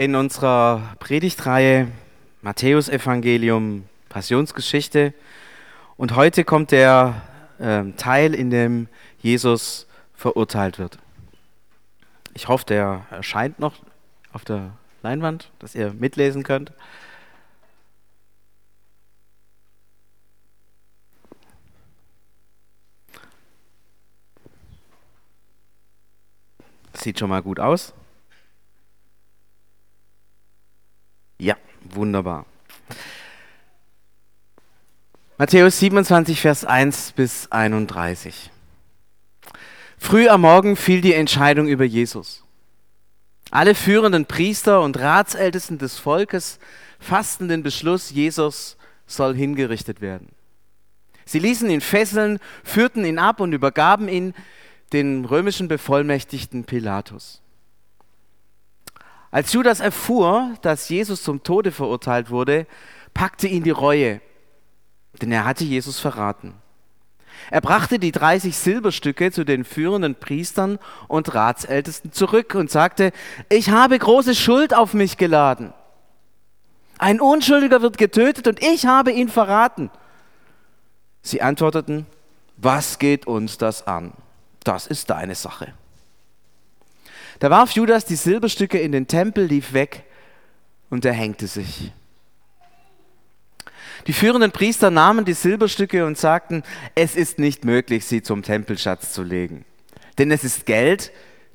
in 0.00 0.14
unserer 0.14 0.96
Predigtreihe 0.98 1.88
Matthäus 2.40 2.88
Evangelium 2.88 3.84
Passionsgeschichte 4.08 5.12
und 5.98 6.16
heute 6.16 6.42
kommt 6.42 6.70
der 6.70 7.20
äh, 7.58 7.84
Teil, 7.98 8.34
in 8.34 8.48
dem 8.48 8.88
Jesus 9.18 9.86
verurteilt 10.14 10.78
wird. 10.78 10.96
Ich 12.32 12.48
hoffe, 12.48 12.64
der 12.64 13.04
erscheint 13.10 13.58
noch 13.58 13.74
auf 14.32 14.42
der 14.42 14.70
Leinwand, 15.02 15.50
dass 15.58 15.74
ihr 15.74 15.92
mitlesen 15.92 16.44
könnt. 16.44 16.72
Sieht 26.94 27.18
schon 27.18 27.28
mal 27.28 27.42
gut 27.42 27.60
aus. 27.60 27.92
Ja, 31.40 31.56
wunderbar. 31.94 32.44
Matthäus 35.38 35.78
27, 35.78 36.38
Vers 36.38 36.66
1 36.66 37.12
bis 37.12 37.50
31. 37.50 38.50
Früh 39.96 40.28
am 40.28 40.42
Morgen 40.42 40.76
fiel 40.76 41.00
die 41.00 41.14
Entscheidung 41.14 41.66
über 41.66 41.84
Jesus. 41.84 42.44
Alle 43.50 43.74
führenden 43.74 44.26
Priester 44.26 44.82
und 44.82 44.98
Ratsältesten 44.98 45.78
des 45.78 45.98
Volkes 45.98 46.58
fassten 46.98 47.48
den 47.48 47.62
Beschluss, 47.62 48.10
Jesus 48.10 48.76
soll 49.06 49.34
hingerichtet 49.34 50.02
werden. 50.02 50.28
Sie 51.24 51.38
ließen 51.38 51.70
ihn 51.70 51.80
fesseln, 51.80 52.38
führten 52.62 53.02
ihn 53.06 53.18
ab 53.18 53.40
und 53.40 53.54
übergaben 53.54 54.08
ihn 54.10 54.34
den 54.92 55.24
römischen 55.24 55.68
Bevollmächtigten 55.68 56.64
Pilatus. 56.64 57.40
Als 59.30 59.52
Judas 59.52 59.80
erfuhr, 59.80 60.54
dass 60.62 60.88
Jesus 60.88 61.22
zum 61.22 61.42
Tode 61.42 61.70
verurteilt 61.70 62.30
wurde, 62.30 62.66
packte 63.14 63.46
ihn 63.46 63.62
die 63.62 63.70
Reue, 63.70 64.20
denn 65.20 65.30
er 65.30 65.44
hatte 65.44 65.64
Jesus 65.64 66.00
verraten. 66.00 66.54
Er 67.50 67.60
brachte 67.60 67.98
die 67.98 68.12
30 68.12 68.56
Silberstücke 68.56 69.32
zu 69.32 69.44
den 69.44 69.64
führenden 69.64 70.14
Priestern 70.14 70.78
und 71.08 71.34
Ratsältesten 71.34 72.12
zurück 72.12 72.54
und 72.54 72.70
sagte, 72.70 73.12
ich 73.48 73.70
habe 73.70 73.98
große 73.98 74.34
Schuld 74.34 74.74
auf 74.74 74.94
mich 74.94 75.16
geladen. 75.16 75.72
Ein 76.98 77.20
Unschuldiger 77.20 77.80
wird 77.80 77.96
getötet 77.96 78.46
und 78.46 78.62
ich 78.62 78.84
habe 78.84 79.10
ihn 79.10 79.28
verraten. 79.28 79.90
Sie 81.22 81.40
antworteten, 81.40 82.06
was 82.56 82.98
geht 82.98 83.26
uns 83.26 83.56
das 83.56 83.86
an? 83.86 84.12
Das 84.64 84.86
ist 84.86 85.08
deine 85.08 85.34
Sache. 85.34 85.72
Da 87.40 87.50
warf 87.50 87.72
Judas 87.72 88.04
die 88.04 88.16
Silberstücke 88.16 88.78
in 88.78 88.92
den 88.92 89.06
Tempel, 89.06 89.46
lief 89.46 89.72
weg 89.72 90.04
und 90.90 91.06
er 91.06 91.14
hängte 91.14 91.46
sich. 91.46 91.90
Die 94.06 94.12
führenden 94.12 94.52
Priester 94.52 94.90
nahmen 94.90 95.24
die 95.24 95.32
Silberstücke 95.32 96.04
und 96.04 96.18
sagten, 96.18 96.62
es 96.94 97.16
ist 97.16 97.38
nicht 97.38 97.64
möglich, 97.64 98.04
sie 98.04 98.22
zum 98.22 98.42
Tempelschatz 98.42 99.12
zu 99.12 99.22
legen, 99.22 99.64
denn 100.18 100.30
es 100.30 100.44
ist 100.44 100.66
Geld, 100.66 101.12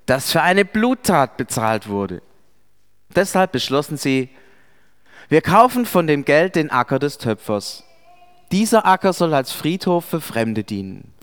das 0.07 0.31
für 0.31 0.41
eine 0.41 0.65
Bluttat 0.65 1.37
bezahlt 1.37 1.87
wurde. 1.87 2.21
Deshalb 3.15 3.51
beschlossen 3.51 3.97
sie, 3.97 4.29
wir 5.29 5.41
kaufen 5.41 5.85
von 5.85 6.07
dem 6.07 6.25
Geld 6.25 6.55
den 6.55 6.71
Acker 6.71 6.97
des 6.97 7.19
Töpfers. 7.19 7.83
Dieser 8.51 8.87
Acker 8.87 9.13
soll 9.13 9.33
als 9.35 9.51
Friedhof 9.51 10.05
für 10.05 10.21
Fremde 10.21 10.63
dienen. 10.63 11.13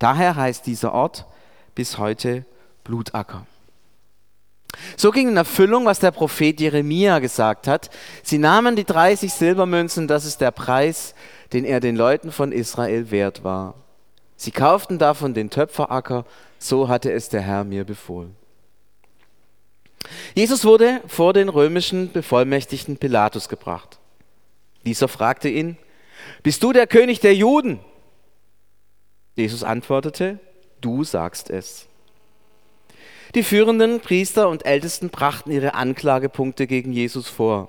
Daher 0.00 0.34
heißt 0.34 0.66
dieser 0.66 0.92
Ort 0.92 1.26
bis 1.74 1.98
heute 1.98 2.44
Blutacker. 2.84 3.46
So 4.96 5.10
ging 5.10 5.28
in 5.28 5.36
Erfüllung, 5.36 5.86
was 5.86 5.98
der 5.98 6.10
Prophet 6.10 6.60
Jeremia 6.60 7.18
gesagt 7.18 7.66
hat. 7.66 7.90
Sie 8.22 8.38
nahmen 8.38 8.76
die 8.76 8.84
30 8.84 9.32
Silbermünzen, 9.32 10.08
das 10.08 10.24
ist 10.24 10.40
der 10.40 10.50
Preis, 10.50 11.14
den 11.52 11.64
er 11.64 11.80
den 11.80 11.96
Leuten 11.96 12.32
von 12.32 12.52
Israel 12.52 13.10
wert 13.10 13.44
war. 13.44 13.74
Sie 14.36 14.50
kauften 14.50 14.98
davon 14.98 15.34
den 15.34 15.50
Töpferacker, 15.50 16.24
so 16.58 16.88
hatte 16.88 17.10
es 17.12 17.28
der 17.28 17.40
Herr 17.40 17.64
mir 17.64 17.84
befohlen. 17.84 18.36
Jesus 20.34 20.64
wurde 20.64 21.00
vor 21.06 21.32
den 21.32 21.48
römischen 21.48 22.12
Bevollmächtigten 22.12 22.98
Pilatus 22.98 23.48
gebracht. 23.48 23.98
Dieser 24.84 25.08
fragte 25.08 25.48
ihn, 25.48 25.76
bist 26.42 26.62
du 26.62 26.72
der 26.72 26.86
König 26.86 27.20
der 27.20 27.34
Juden? 27.34 27.80
Jesus 29.34 29.64
antwortete, 29.64 30.38
du 30.80 31.04
sagst 31.04 31.50
es. 31.50 31.87
Die 33.34 33.42
führenden 33.42 34.00
Priester 34.00 34.48
und 34.48 34.64
Ältesten 34.64 35.10
brachten 35.10 35.50
ihre 35.50 35.74
Anklagepunkte 35.74 36.66
gegen 36.66 36.92
Jesus 36.92 37.28
vor. 37.28 37.68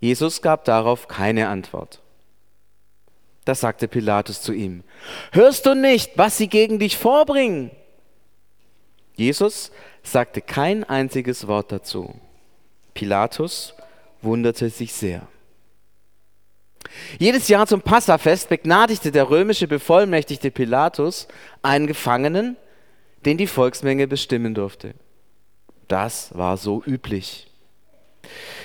Jesus 0.00 0.42
gab 0.42 0.64
darauf 0.64 1.08
keine 1.08 1.48
Antwort. 1.48 2.00
Da 3.44 3.54
sagte 3.54 3.88
Pilatus 3.88 4.42
zu 4.42 4.52
ihm, 4.52 4.82
hörst 5.32 5.66
du 5.66 5.74
nicht, 5.74 6.12
was 6.16 6.36
sie 6.36 6.48
gegen 6.48 6.78
dich 6.78 6.96
vorbringen? 6.96 7.70
Jesus 9.14 9.70
sagte 10.02 10.40
kein 10.40 10.84
einziges 10.84 11.46
Wort 11.46 11.72
dazu. 11.72 12.14
Pilatus 12.94 13.74
wunderte 14.22 14.68
sich 14.70 14.92
sehr. 14.92 15.26
Jedes 17.18 17.48
Jahr 17.48 17.66
zum 17.66 17.82
Passafest 17.82 18.48
begnadigte 18.48 19.12
der 19.12 19.30
römische 19.30 19.68
Bevollmächtigte 19.68 20.50
Pilatus 20.50 21.28
einen 21.62 21.86
Gefangenen, 21.86 22.56
den 23.24 23.36
die 23.36 23.46
Volksmenge 23.46 24.06
bestimmen 24.06 24.54
durfte. 24.54 24.94
Das 25.88 26.30
war 26.34 26.56
so 26.56 26.82
üblich. 26.86 27.48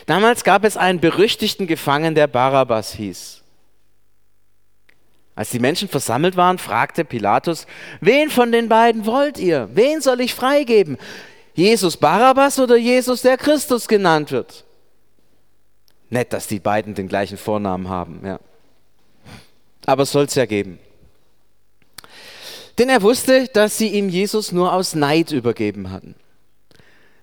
Damals 0.05 0.43
gab 0.43 0.63
es 0.63 0.77
einen 0.77 0.99
berüchtigten 0.99 1.67
Gefangenen, 1.67 2.15
der 2.15 2.27
Barabbas 2.27 2.93
hieß. 2.93 3.41
Als 5.33 5.49
die 5.49 5.59
Menschen 5.59 5.89
versammelt 5.89 6.37
waren, 6.37 6.57
fragte 6.57 7.03
Pilatus, 7.03 7.67
wen 7.99 8.29
von 8.29 8.51
den 8.51 8.69
beiden 8.69 9.05
wollt 9.05 9.37
ihr? 9.37 9.69
Wen 9.73 9.99
soll 9.99 10.21
ich 10.21 10.33
freigeben? 10.33 10.97
Jesus 11.53 11.97
Barabbas 11.97 12.59
oder 12.59 12.77
Jesus, 12.77 13.21
der 13.21 13.37
Christus 13.37 13.87
genannt 13.87 14.31
wird? 14.31 14.63
Nett, 16.09 16.31
dass 16.31 16.47
die 16.47 16.59
beiden 16.59 16.93
den 16.95 17.07
gleichen 17.07 17.37
Vornamen 17.37 17.89
haben, 17.89 18.21
ja. 18.25 18.39
Aber 19.85 20.03
es 20.03 20.11
soll 20.11 20.25
es 20.25 20.35
ja 20.35 20.45
geben. 20.45 20.79
Denn 22.77 22.89
er 22.89 23.01
wusste, 23.01 23.47
dass 23.47 23.77
sie 23.77 23.89
ihm 23.89 24.09
Jesus 24.09 24.51
nur 24.51 24.73
aus 24.73 24.95
Neid 24.95 25.31
übergeben 25.31 25.91
hatten. 25.91 26.15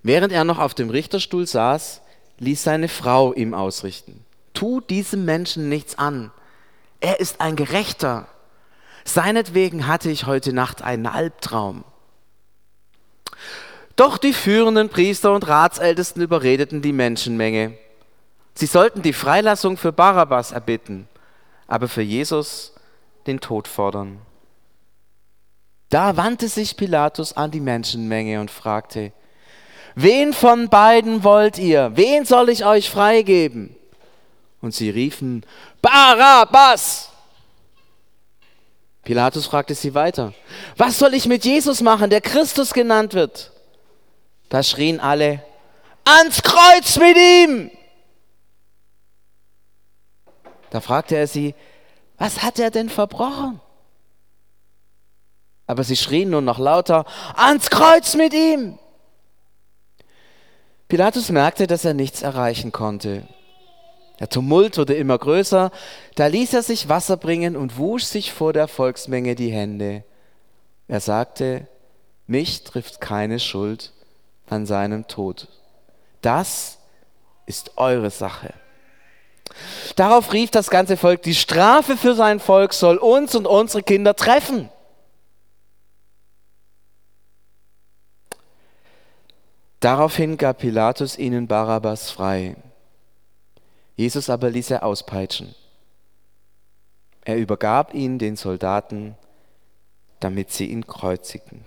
Während 0.02 0.32
er 0.32 0.44
noch 0.44 0.58
auf 0.58 0.74
dem 0.74 0.90
Richterstuhl 0.90 1.46
saß, 1.46 2.00
ließ 2.38 2.62
seine 2.62 2.88
Frau 2.88 3.32
ihm 3.32 3.54
ausrichten. 3.54 4.24
Tu 4.54 4.80
diesem 4.80 5.24
Menschen 5.24 5.68
nichts 5.68 5.98
an. 5.98 6.30
Er 7.00 7.20
ist 7.20 7.40
ein 7.40 7.56
Gerechter. 7.56 8.26
Seinetwegen 9.04 9.86
hatte 9.86 10.10
ich 10.10 10.26
heute 10.26 10.52
Nacht 10.52 10.82
einen 10.82 11.06
Albtraum. 11.06 11.84
Doch 13.96 14.16
die 14.18 14.32
führenden 14.32 14.88
Priester 14.88 15.34
und 15.34 15.46
Ratsältesten 15.46 16.22
überredeten 16.22 16.82
die 16.82 16.92
Menschenmenge. 16.92 17.76
Sie 18.54 18.66
sollten 18.66 19.02
die 19.02 19.12
Freilassung 19.12 19.76
für 19.76 19.92
Barabbas 19.92 20.52
erbitten, 20.52 21.08
aber 21.66 21.88
für 21.88 22.02
Jesus 22.02 22.74
den 23.26 23.40
Tod 23.40 23.68
fordern. 23.68 24.18
Da 25.92 26.16
wandte 26.16 26.48
sich 26.48 26.78
Pilatus 26.78 27.34
an 27.34 27.50
die 27.50 27.60
Menschenmenge 27.60 28.40
und 28.40 28.50
fragte, 28.50 29.12
wen 29.94 30.32
von 30.32 30.70
beiden 30.70 31.22
wollt 31.22 31.58
ihr? 31.58 31.92
Wen 31.94 32.24
soll 32.24 32.48
ich 32.48 32.64
euch 32.64 32.88
freigeben? 32.88 33.76
Und 34.62 34.74
sie 34.74 34.88
riefen, 34.88 35.44
Barabbas! 35.82 37.10
Pilatus 39.02 39.44
fragte 39.44 39.74
sie 39.74 39.92
weiter, 39.92 40.32
was 40.78 40.98
soll 40.98 41.12
ich 41.12 41.26
mit 41.26 41.44
Jesus 41.44 41.82
machen, 41.82 42.08
der 42.08 42.22
Christus 42.22 42.72
genannt 42.72 43.12
wird? 43.12 43.52
Da 44.48 44.62
schrien 44.62 44.98
alle, 44.98 45.44
ans 46.04 46.42
Kreuz 46.42 46.96
mit 46.96 47.18
ihm! 47.18 47.70
Da 50.70 50.80
fragte 50.80 51.16
er 51.16 51.26
sie, 51.26 51.54
was 52.16 52.42
hat 52.42 52.58
er 52.58 52.70
denn 52.70 52.88
verbrochen? 52.88 53.60
Aber 55.72 55.84
sie 55.84 55.96
schrien 55.96 56.28
nur 56.28 56.42
noch 56.42 56.58
lauter, 56.58 57.06
ans 57.34 57.70
Kreuz 57.70 58.14
mit 58.14 58.34
ihm! 58.34 58.78
Pilatus 60.86 61.30
merkte, 61.30 61.66
dass 61.66 61.86
er 61.86 61.94
nichts 61.94 62.20
erreichen 62.20 62.72
konnte. 62.72 63.26
Der 64.20 64.28
Tumult 64.28 64.76
wurde 64.76 64.92
immer 64.92 65.16
größer, 65.16 65.70
da 66.14 66.26
ließ 66.26 66.52
er 66.52 66.62
sich 66.62 66.90
Wasser 66.90 67.16
bringen 67.16 67.56
und 67.56 67.78
wusch 67.78 68.04
sich 68.04 68.34
vor 68.34 68.52
der 68.52 68.68
Volksmenge 68.68 69.34
die 69.34 69.50
Hände. 69.50 70.04
Er 70.88 71.00
sagte, 71.00 71.66
mich 72.26 72.64
trifft 72.64 73.00
keine 73.00 73.40
Schuld 73.40 73.92
an 74.50 74.66
seinem 74.66 75.08
Tod. 75.08 75.48
Das 76.20 76.76
ist 77.46 77.78
eure 77.78 78.10
Sache. 78.10 78.52
Darauf 79.96 80.34
rief 80.34 80.50
das 80.50 80.68
ganze 80.68 80.98
Volk, 80.98 81.22
die 81.22 81.34
Strafe 81.34 81.96
für 81.96 82.14
sein 82.14 82.40
Volk 82.40 82.74
soll 82.74 82.98
uns 82.98 83.34
und 83.34 83.46
unsere 83.46 83.82
Kinder 83.82 84.14
treffen. 84.14 84.68
Daraufhin 89.82 90.36
gab 90.36 90.58
Pilatus 90.58 91.18
ihnen 91.18 91.48
Barabbas 91.48 92.08
frei. 92.12 92.54
Jesus 93.96 94.30
aber 94.30 94.48
ließ 94.48 94.70
er 94.70 94.84
auspeitschen. 94.84 95.56
Er 97.24 97.36
übergab 97.36 97.92
ihn 97.92 98.20
den 98.20 98.36
Soldaten, 98.36 99.16
damit 100.20 100.52
sie 100.52 100.66
ihn 100.66 100.86
kreuzigten. 100.86 101.64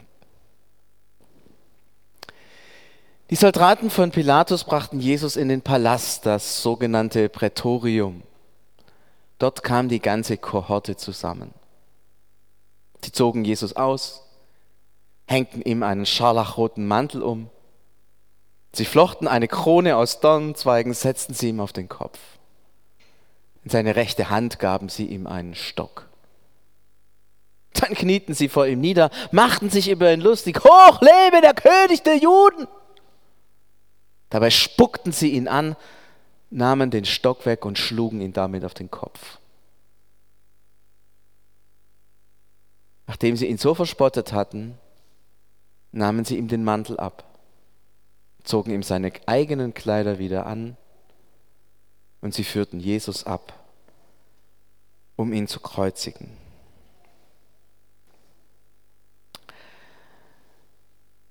Die 3.29 3.35
Soldaten 3.35 3.89
von 3.89 4.11
Pilatus 4.11 4.63
brachten 4.63 5.01
Jesus 5.01 5.35
in 5.35 5.49
den 5.49 5.61
Palast, 5.61 6.25
das 6.25 6.61
sogenannte 6.61 7.27
Prätorium. 7.27 8.23
Dort 9.39 9.61
kam 9.61 9.89
die 9.89 9.99
ganze 9.99 10.37
Kohorte 10.37 10.95
zusammen. 10.95 11.53
Sie 13.03 13.11
zogen 13.11 13.43
Jesus 13.43 13.75
aus, 13.75 14.23
hängten 15.27 15.61
ihm 15.63 15.83
einen 15.83 16.05
scharlachroten 16.05 16.87
Mantel 16.87 17.21
um, 17.21 17.49
sie 18.77 18.85
flochten 18.85 19.27
eine 19.27 19.47
Krone 19.47 19.97
aus 19.97 20.19
Dornenzweigen, 20.19 20.93
setzten 20.93 21.33
sie 21.33 21.49
ihm 21.49 21.59
auf 21.59 21.73
den 21.73 21.89
Kopf. 21.89 22.19
In 23.63 23.71
seine 23.71 23.95
rechte 23.95 24.29
Hand 24.29 24.59
gaben 24.59 24.89
sie 24.89 25.05
ihm 25.05 25.27
einen 25.27 25.55
Stock. 25.55 26.07
Dann 27.73 27.93
knieten 27.93 28.33
sie 28.33 28.47
vor 28.47 28.67
ihm 28.67 28.79
nieder, 28.79 29.09
machten 29.31 29.69
sich 29.69 29.89
über 29.89 30.13
ihn 30.13 30.21
lustig. 30.21 30.63
Hoch 30.63 31.01
lebe 31.01 31.41
der 31.41 31.53
König 31.53 32.03
der 32.03 32.17
Juden! 32.17 32.67
Dabei 34.29 34.49
spuckten 34.49 35.11
sie 35.11 35.31
ihn 35.31 35.47
an, 35.47 35.75
nahmen 36.49 36.89
den 36.89 37.05
Stock 37.05 37.45
weg 37.45 37.65
und 37.65 37.77
schlugen 37.77 38.21
ihn 38.21 38.33
damit 38.33 38.63
auf 38.63 38.73
den 38.73 38.89
Kopf. 38.89 39.39
Nachdem 43.07 43.35
sie 43.35 43.47
ihn 43.47 43.57
so 43.57 43.75
verspottet 43.75 44.33
hatten, 44.33 44.77
nahmen 45.91 46.25
sie 46.25 46.37
ihm 46.37 46.47
den 46.47 46.63
Mantel 46.63 46.99
ab, 46.99 47.23
zogen 48.45 48.71
ihm 48.71 48.83
seine 48.83 49.11
eigenen 49.25 49.73
Kleider 49.73 50.19
wieder 50.19 50.45
an 50.45 50.77
und 52.21 52.33
sie 52.33 52.43
führten 52.43 52.79
Jesus 52.79 53.25
ab, 53.25 53.53
um 55.15 55.33
ihn 55.33 55.47
zu 55.47 55.59
kreuzigen. 55.59 56.29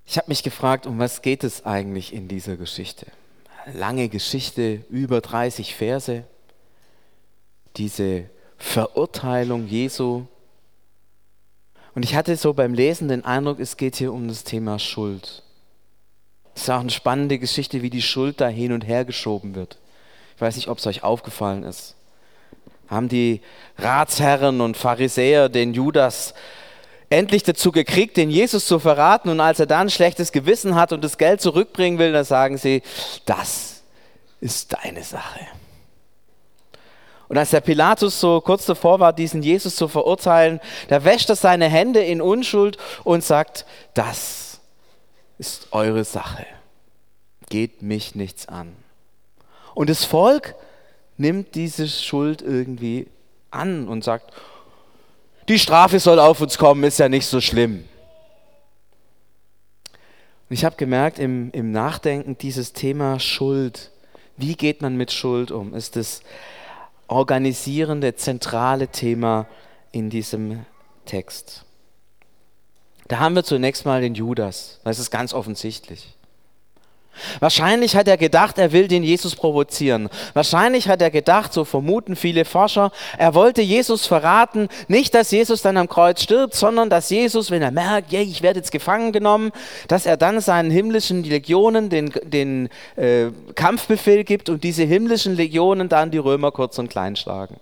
Ich 0.07 0.19
habe 0.19 0.29
mich 0.29 0.43
gefragt, 0.43 0.87
um 0.87 0.99
was 0.99 1.23
geht 1.23 1.45
es 1.45 1.65
eigentlich 1.65 2.13
in 2.13 2.29
dieser 2.29 2.57
Geschichte? 2.57 3.07
Lange 3.73 4.09
Geschichte, 4.09 4.85
über 4.91 5.21
30 5.21 5.75
Verse. 5.75 6.25
Diese 7.77 8.29
Verurteilung 8.59 9.67
Jesu. 9.67 10.27
Und 11.95 12.05
ich 12.05 12.15
hatte 12.15 12.37
so 12.37 12.53
beim 12.53 12.75
Lesen 12.75 13.09
den 13.09 13.25
Eindruck, 13.25 13.61
es 13.61 13.77
geht 13.77 13.97
hier 13.97 14.13
um 14.13 14.29
das 14.29 14.45
Thema 14.45 14.79
Schuld. 14.79 15.44
Es 16.55 16.63
ist 16.63 16.71
auch 16.71 16.81
eine 16.81 16.91
spannende 16.91 17.39
Geschichte, 17.39 17.83
wie 17.83 17.91
die 17.91 18.03
Schuld 18.03 18.41
da 18.41 18.49
hin 18.49 18.73
und 18.73 18.87
her 18.87 19.05
geschoben 19.05 19.55
wird. 19.55 19.77
Ich 20.37 20.41
weiß 20.41 20.57
nicht, 20.57 20.69
ob 20.69 20.79
es 20.79 20.87
euch 20.87 21.03
aufgefallen 21.03 21.65
ist. 21.65 21.95
Haben 22.89 23.09
die 23.09 23.41
Ratsherren 23.79 24.61
und 24.61 24.77
Pharisäer 24.77 25.49
den 25.49 25.75
Judas 25.75 26.35
endlich 27.11 27.43
dazu 27.43 27.73
gekriegt, 27.73 28.17
den 28.17 28.31
Jesus 28.31 28.67
zu 28.67 28.79
verraten. 28.79 29.29
Und 29.29 29.41
als 29.41 29.61
er 29.61 29.67
dann 29.67 29.91
schlechtes 29.91 30.33
Gewissen 30.33 30.75
hat 30.75 30.93
und 30.93 31.03
das 31.03 31.19
Geld 31.19 31.41
zurückbringen 31.41 31.99
will, 31.99 32.13
dann 32.13 32.25
sagen 32.25 32.59
sie, 32.59 32.83
das 33.25 33.83
ist 34.41 34.75
deine 34.75 35.03
Sache. 35.03 35.41
Und 37.29 37.39
als 37.39 37.51
der 37.51 37.63
Pilatus 37.63 38.21
so 38.21 38.41
kurz 38.41 38.67
davor 38.67 39.01
war, 39.01 39.13
diesen 39.13 39.43
Jesus 39.43 39.77
zu 39.77 39.89
verurteilen, 39.89 40.61
da 40.89 41.05
wäscht 41.05 41.31
er 41.31 41.37
seine 41.37 41.69
Hände 41.69 42.01
in 42.01 42.21
Unschuld 42.21 42.77
und 43.03 43.25
sagt, 43.25 43.65
das 43.95 44.44
ist 45.39 45.69
eure 45.73 46.05
Sache. 46.05 46.47
Geht 47.49 47.83
mich 47.83 48.15
nichts 48.15 48.49
an. 48.49 48.75
Und 49.75 49.91
das 49.91 50.05
Volk 50.05 50.55
nimmt 51.17 51.55
diese 51.55 51.89
Schuld 51.89 52.43
irgendwie 52.43 53.07
an 53.51 53.89
und 53.89 54.05
sagt, 54.05 54.33
die 55.49 55.59
Strafe 55.59 56.01
soll 56.01 56.19
auf 56.19 56.41
uns 56.41 56.57
kommen, 56.57 56.85
ist 56.85 56.99
ja 56.99 57.09
nicht 57.09 57.27
so 57.27 57.41
schlimm. 57.41 57.85
Und 60.49 60.55
ich 60.55 60.65
habe 60.65 60.77
gemerkt 60.77 61.19
im, 61.19 61.51
im 61.53 61.71
Nachdenken, 61.73 62.39
dieses 62.39 62.73
Thema 62.73 63.21
Schuld, 63.21 63.91
wie 64.37 64.55
geht 64.55 64.83
man 64.83 64.97
mit 64.97 65.13
Schuld 65.13 65.51
um, 65.51 65.75
ist 65.75 65.97
das 65.97 66.23
organisierende, 67.09 68.15
zentrale 68.17 68.89
Thema 68.89 69.47
in 69.93 70.11
diesem 70.11 70.65
Text. 71.05 71.65
Da 73.09 73.19
haben 73.19 73.35
wir 73.35 73.45
zunächst 73.45 73.85
mal 73.85 74.01
den 74.01 74.15
Judas, 74.15 74.81
das 74.85 74.99
ist 74.99 75.11
ganz 75.11 75.35
offensichtlich. 75.35 76.15
Wahrscheinlich 77.41 77.97
hat 77.97 78.09
er 78.09 78.17
gedacht, 78.17 78.59
er 78.59 78.73
will 78.73 78.89
den 78.89 79.03
Jesus 79.03 79.37
provozieren. 79.37 80.09
Wahrscheinlich 80.33 80.89
hat 80.89 81.01
er 81.01 81.11
gedacht, 81.11 81.53
so 81.53 81.65
vermuten 81.65 82.17
viele 82.17 82.45
Forscher, 82.45 82.91
er 83.19 83.35
wollte 83.35 83.63
Jesus 83.63 84.07
verraten, 84.07 84.69
nicht, 84.89 85.15
dass 85.15 85.31
Jesus 85.31 85.63
dann 85.63 85.77
am 85.77 85.89
Kreuz 85.89 86.23
stirbt, 86.23 86.55
sondern 86.55 86.91
dass 86.91 87.11
Jesus, 87.11 87.51
wenn 87.51 87.63
er 87.63 87.71
merkt, 87.71 88.13
yeah, 88.13 88.23
ich 88.23 88.43
werde 88.43 88.59
jetzt 88.59 88.73
gefangen 88.73 89.13
genommen, 89.13 89.53
dass 89.89 90.07
er 90.07 90.17
dann 90.17 90.41
seinen 90.41 90.71
himmlischen 90.71 91.25
Legionen 91.25 91.89
den, 91.89 92.13
den 92.25 92.69
äh, 92.97 93.27
Kampfbefehl 93.55 94.25
gibt 94.25 94.49
und 94.49 94.65
diese 94.65 94.85
himmlischen 94.85 95.37
Legionen 95.37 95.89
dann 95.89 96.11
die 96.11 96.19
Römer 96.19 96.51
kurz 96.53 96.79
und 96.79 96.89
klein 96.89 97.17
schlagen. 97.17 97.57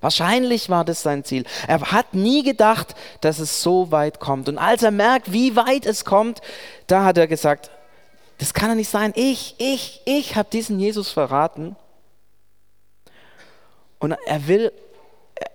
Wahrscheinlich 0.00 0.70
war 0.70 0.84
das 0.84 1.02
sein 1.02 1.24
Ziel. 1.24 1.44
Er 1.66 1.80
hat 1.80 2.14
nie 2.14 2.44
gedacht, 2.44 2.94
dass 3.20 3.40
es 3.40 3.62
so 3.62 3.90
weit 3.90 4.20
kommt. 4.20 4.48
Und 4.48 4.58
als 4.58 4.82
er 4.82 4.92
merkt, 4.92 5.32
wie 5.32 5.56
weit 5.56 5.86
es 5.86 6.04
kommt, 6.04 6.40
da 6.86 7.04
hat 7.04 7.18
er 7.18 7.26
gesagt, 7.26 7.70
das 8.38 8.54
kann 8.54 8.68
doch 8.68 8.76
nicht 8.76 8.90
sein. 8.90 9.12
Ich, 9.16 9.56
ich, 9.58 10.00
ich 10.04 10.36
habe 10.36 10.48
diesen 10.50 10.78
Jesus 10.78 11.10
verraten. 11.10 11.74
Und 13.98 14.12
er 14.26 14.46
will, 14.46 14.72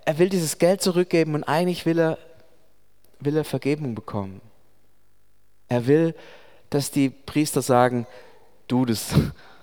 er 0.04 0.20
will 0.20 0.28
dieses 0.28 0.58
Geld 0.58 0.82
zurückgeben 0.82 1.34
und 1.36 1.46
eigentlich 1.46 1.86
will 1.86 1.98
er, 1.98 2.18
will 3.22 3.38
er 3.38 3.46
Vergebung 3.46 3.96
bekommen. 3.96 4.42
Er 5.70 5.88
will, 5.88 6.14
dass 6.70 6.92
die 6.92 7.10
Priester 7.10 7.62
sagen, 7.62 8.06
du, 8.68 8.86
das 8.86 9.14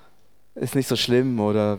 ist 0.55 0.75
nicht 0.75 0.89
so 0.89 0.97
schlimm 0.97 1.39
oder 1.41 1.79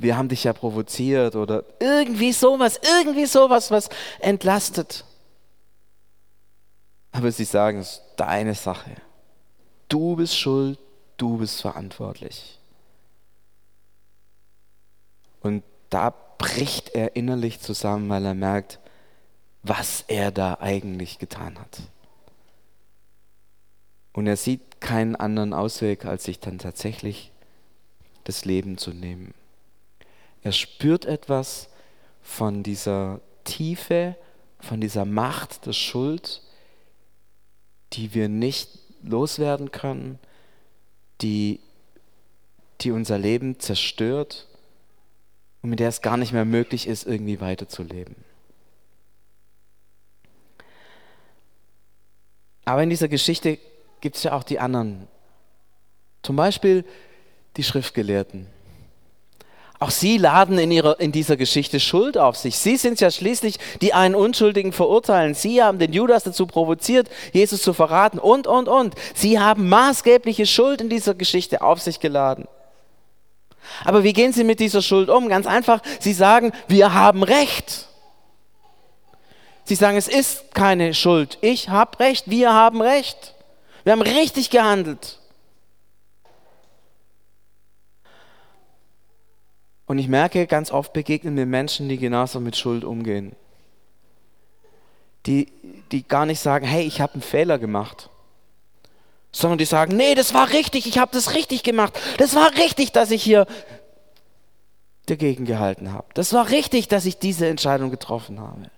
wir 0.00 0.16
haben 0.16 0.28
dich 0.28 0.44
ja 0.44 0.52
provoziert 0.52 1.34
oder 1.34 1.64
irgendwie 1.80 2.32
sowas, 2.32 2.80
irgendwie 2.82 3.26
sowas, 3.26 3.70
was 3.70 3.88
entlastet. 4.20 5.04
Aber 7.10 7.32
sie 7.32 7.44
sagen, 7.44 7.78
es 7.78 7.92
ist 7.92 8.02
deine 8.16 8.54
Sache. 8.54 8.92
Du 9.88 10.16
bist 10.16 10.38
schuld, 10.38 10.78
du 11.16 11.38
bist 11.38 11.60
verantwortlich. 11.60 12.58
Und 15.40 15.64
da 15.90 16.14
bricht 16.38 16.90
er 16.90 17.16
innerlich 17.16 17.60
zusammen, 17.60 18.08
weil 18.08 18.24
er 18.24 18.34
merkt, 18.34 18.78
was 19.62 20.04
er 20.06 20.30
da 20.30 20.58
eigentlich 20.60 21.18
getan 21.18 21.58
hat. 21.58 21.80
Und 24.12 24.26
er 24.26 24.36
sieht 24.36 24.80
keinen 24.80 25.16
anderen 25.16 25.52
Ausweg, 25.52 26.04
als 26.04 26.24
sich 26.24 26.38
dann 26.38 26.58
tatsächlich 26.58 27.32
das 28.24 28.44
Leben 28.44 28.78
zu 28.78 28.90
nehmen. 28.90 29.34
Er 30.48 30.52
spürt 30.52 31.04
etwas 31.04 31.68
von 32.22 32.62
dieser 32.62 33.20
Tiefe, 33.44 34.16
von 34.58 34.80
dieser 34.80 35.04
Macht 35.04 35.66
der 35.66 35.74
Schuld, 35.74 36.40
die 37.92 38.14
wir 38.14 38.30
nicht 38.30 38.70
loswerden 39.02 39.72
können, 39.72 40.18
die, 41.20 41.60
die 42.80 42.92
unser 42.92 43.18
Leben 43.18 43.60
zerstört 43.60 44.48
und 45.60 45.68
mit 45.68 45.80
der 45.80 45.90
es 45.90 46.00
gar 46.00 46.16
nicht 46.16 46.32
mehr 46.32 46.46
möglich 46.46 46.86
ist, 46.86 47.06
irgendwie 47.06 47.42
weiterzuleben. 47.42 48.16
Aber 52.64 52.82
in 52.82 52.88
dieser 52.88 53.08
Geschichte 53.08 53.58
gibt 54.00 54.16
es 54.16 54.22
ja 54.22 54.32
auch 54.32 54.44
die 54.44 54.60
anderen. 54.60 55.08
Zum 56.22 56.36
Beispiel 56.36 56.86
die 57.58 57.64
Schriftgelehrten. 57.64 58.46
Auch 59.80 59.90
sie 59.90 60.18
laden 60.18 60.58
in, 60.58 60.72
ihrer, 60.72 60.98
in 60.98 61.12
dieser 61.12 61.36
Geschichte 61.36 61.78
Schuld 61.78 62.18
auf 62.18 62.36
sich. 62.36 62.58
Sie 62.58 62.76
sind 62.76 63.00
ja 63.00 63.12
schließlich 63.12 63.58
die 63.80 63.94
einen 63.94 64.16
Unschuldigen 64.16 64.72
verurteilen. 64.72 65.34
Sie 65.34 65.62
haben 65.62 65.78
den 65.78 65.92
Judas 65.92 66.24
dazu 66.24 66.46
provoziert, 66.46 67.08
Jesus 67.32 67.62
zu 67.62 67.72
verraten 67.72 68.18
und, 68.18 68.48
und, 68.48 68.68
und. 68.68 68.96
Sie 69.14 69.38
haben 69.38 69.68
maßgebliche 69.68 70.46
Schuld 70.46 70.80
in 70.80 70.88
dieser 70.88 71.14
Geschichte 71.14 71.62
auf 71.62 71.80
sich 71.80 72.00
geladen. 72.00 72.48
Aber 73.84 74.02
wie 74.02 74.12
gehen 74.12 74.32
sie 74.32 74.44
mit 74.44 74.58
dieser 74.58 74.82
Schuld 74.82 75.08
um? 75.10 75.28
Ganz 75.28 75.46
einfach, 75.46 75.80
sie 76.00 76.12
sagen, 76.12 76.52
wir 76.66 76.94
haben 76.94 77.22
Recht. 77.22 77.86
Sie 79.64 79.76
sagen, 79.76 79.96
es 79.96 80.08
ist 80.08 80.54
keine 80.54 80.94
Schuld. 80.94 81.38
Ich 81.40 81.68
habe 81.68 82.00
Recht, 82.00 82.28
wir 82.28 82.52
haben 82.52 82.80
Recht. 82.80 83.34
Wir 83.84 83.92
haben 83.92 84.02
richtig 84.02 84.50
gehandelt. 84.50 85.17
Und 89.88 89.98
ich 89.98 90.06
merke, 90.06 90.46
ganz 90.46 90.70
oft 90.70 90.92
begegnen 90.92 91.34
mir 91.34 91.46
Menschen, 91.46 91.88
die 91.88 91.98
genauso 91.98 92.40
mit 92.40 92.56
Schuld 92.56 92.84
umgehen. 92.84 93.34
Die, 95.26 95.50
die 95.90 96.06
gar 96.06 96.26
nicht 96.26 96.40
sagen, 96.40 96.66
hey, 96.66 96.84
ich 96.84 97.00
habe 97.00 97.14
einen 97.14 97.22
Fehler 97.22 97.58
gemacht. 97.58 98.10
sondern 99.32 99.58
die 99.58 99.64
sagen, 99.64 99.96
nee, 99.96 100.14
das 100.14 100.34
war 100.34 100.52
richtig, 100.52 100.86
ich 100.86 100.98
habe 100.98 101.12
das 101.12 101.34
richtig 101.34 101.62
gemacht. 101.62 101.98
Das 102.18 102.34
war 102.34 102.52
richtig, 102.56 102.92
dass 102.92 103.10
ich 103.10 103.22
hier 103.22 103.46
dagegen 105.06 105.44
gehalten 105.44 105.92
habe. 105.92 106.06
Das 106.14 106.32
war 106.32 106.50
richtig, 106.50 106.88
dass 106.88 107.06
ich 107.06 107.18
diese 107.18 107.46
Entscheidung 107.46 107.90
getroffen 107.90 108.40
habe. 108.40 108.70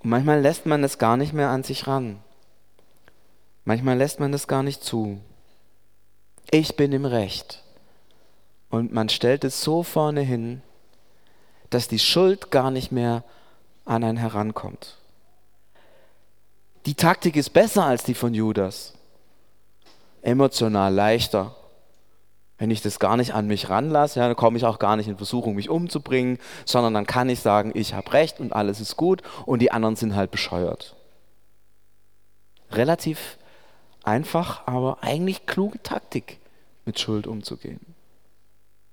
Und 0.00 0.10
manchmal 0.10 0.40
lässt 0.40 0.66
man 0.66 0.82
es 0.84 0.98
gar 0.98 1.16
nicht 1.16 1.32
mehr 1.32 1.50
an 1.50 1.62
sich 1.64 1.86
ran. 1.86 2.20
Manchmal 3.64 3.96
lässt 3.96 4.20
man 4.20 4.32
es 4.34 4.48
gar 4.48 4.62
nicht 4.62 4.82
zu. 4.82 5.20
Ich 6.50 6.76
bin 6.76 6.92
im 6.92 7.04
Recht. 7.04 7.61
Und 8.72 8.90
man 8.90 9.10
stellt 9.10 9.44
es 9.44 9.60
so 9.60 9.82
vorne 9.82 10.22
hin, 10.22 10.62
dass 11.68 11.88
die 11.88 11.98
Schuld 11.98 12.50
gar 12.50 12.70
nicht 12.70 12.90
mehr 12.90 13.22
an 13.84 14.02
einen 14.02 14.16
herankommt. 14.16 14.96
Die 16.86 16.94
Taktik 16.94 17.36
ist 17.36 17.50
besser 17.50 17.84
als 17.84 18.02
die 18.02 18.14
von 18.14 18.32
Judas. 18.32 18.94
Emotional 20.22 20.90
leichter. 20.90 21.54
Wenn 22.56 22.70
ich 22.70 22.80
das 22.80 22.98
gar 22.98 23.18
nicht 23.18 23.34
an 23.34 23.46
mich 23.46 23.68
ranlasse, 23.68 24.20
ja, 24.20 24.26
dann 24.26 24.36
komme 24.36 24.56
ich 24.56 24.64
auch 24.64 24.78
gar 24.78 24.96
nicht 24.96 25.06
in 25.06 25.18
Versuchung, 25.18 25.54
mich 25.54 25.68
umzubringen, 25.68 26.38
sondern 26.64 26.94
dann 26.94 27.06
kann 27.06 27.28
ich 27.28 27.40
sagen, 27.40 27.72
ich 27.74 27.92
habe 27.92 28.10
recht 28.14 28.40
und 28.40 28.54
alles 28.54 28.80
ist 28.80 28.96
gut 28.96 29.20
und 29.44 29.58
die 29.58 29.70
anderen 29.70 29.96
sind 29.96 30.16
halt 30.16 30.30
bescheuert. 30.30 30.96
Relativ 32.70 33.36
einfach, 34.02 34.66
aber 34.66 35.02
eigentlich 35.02 35.44
kluge 35.44 35.82
Taktik, 35.82 36.38
mit 36.86 36.98
Schuld 36.98 37.26
umzugehen. 37.26 37.91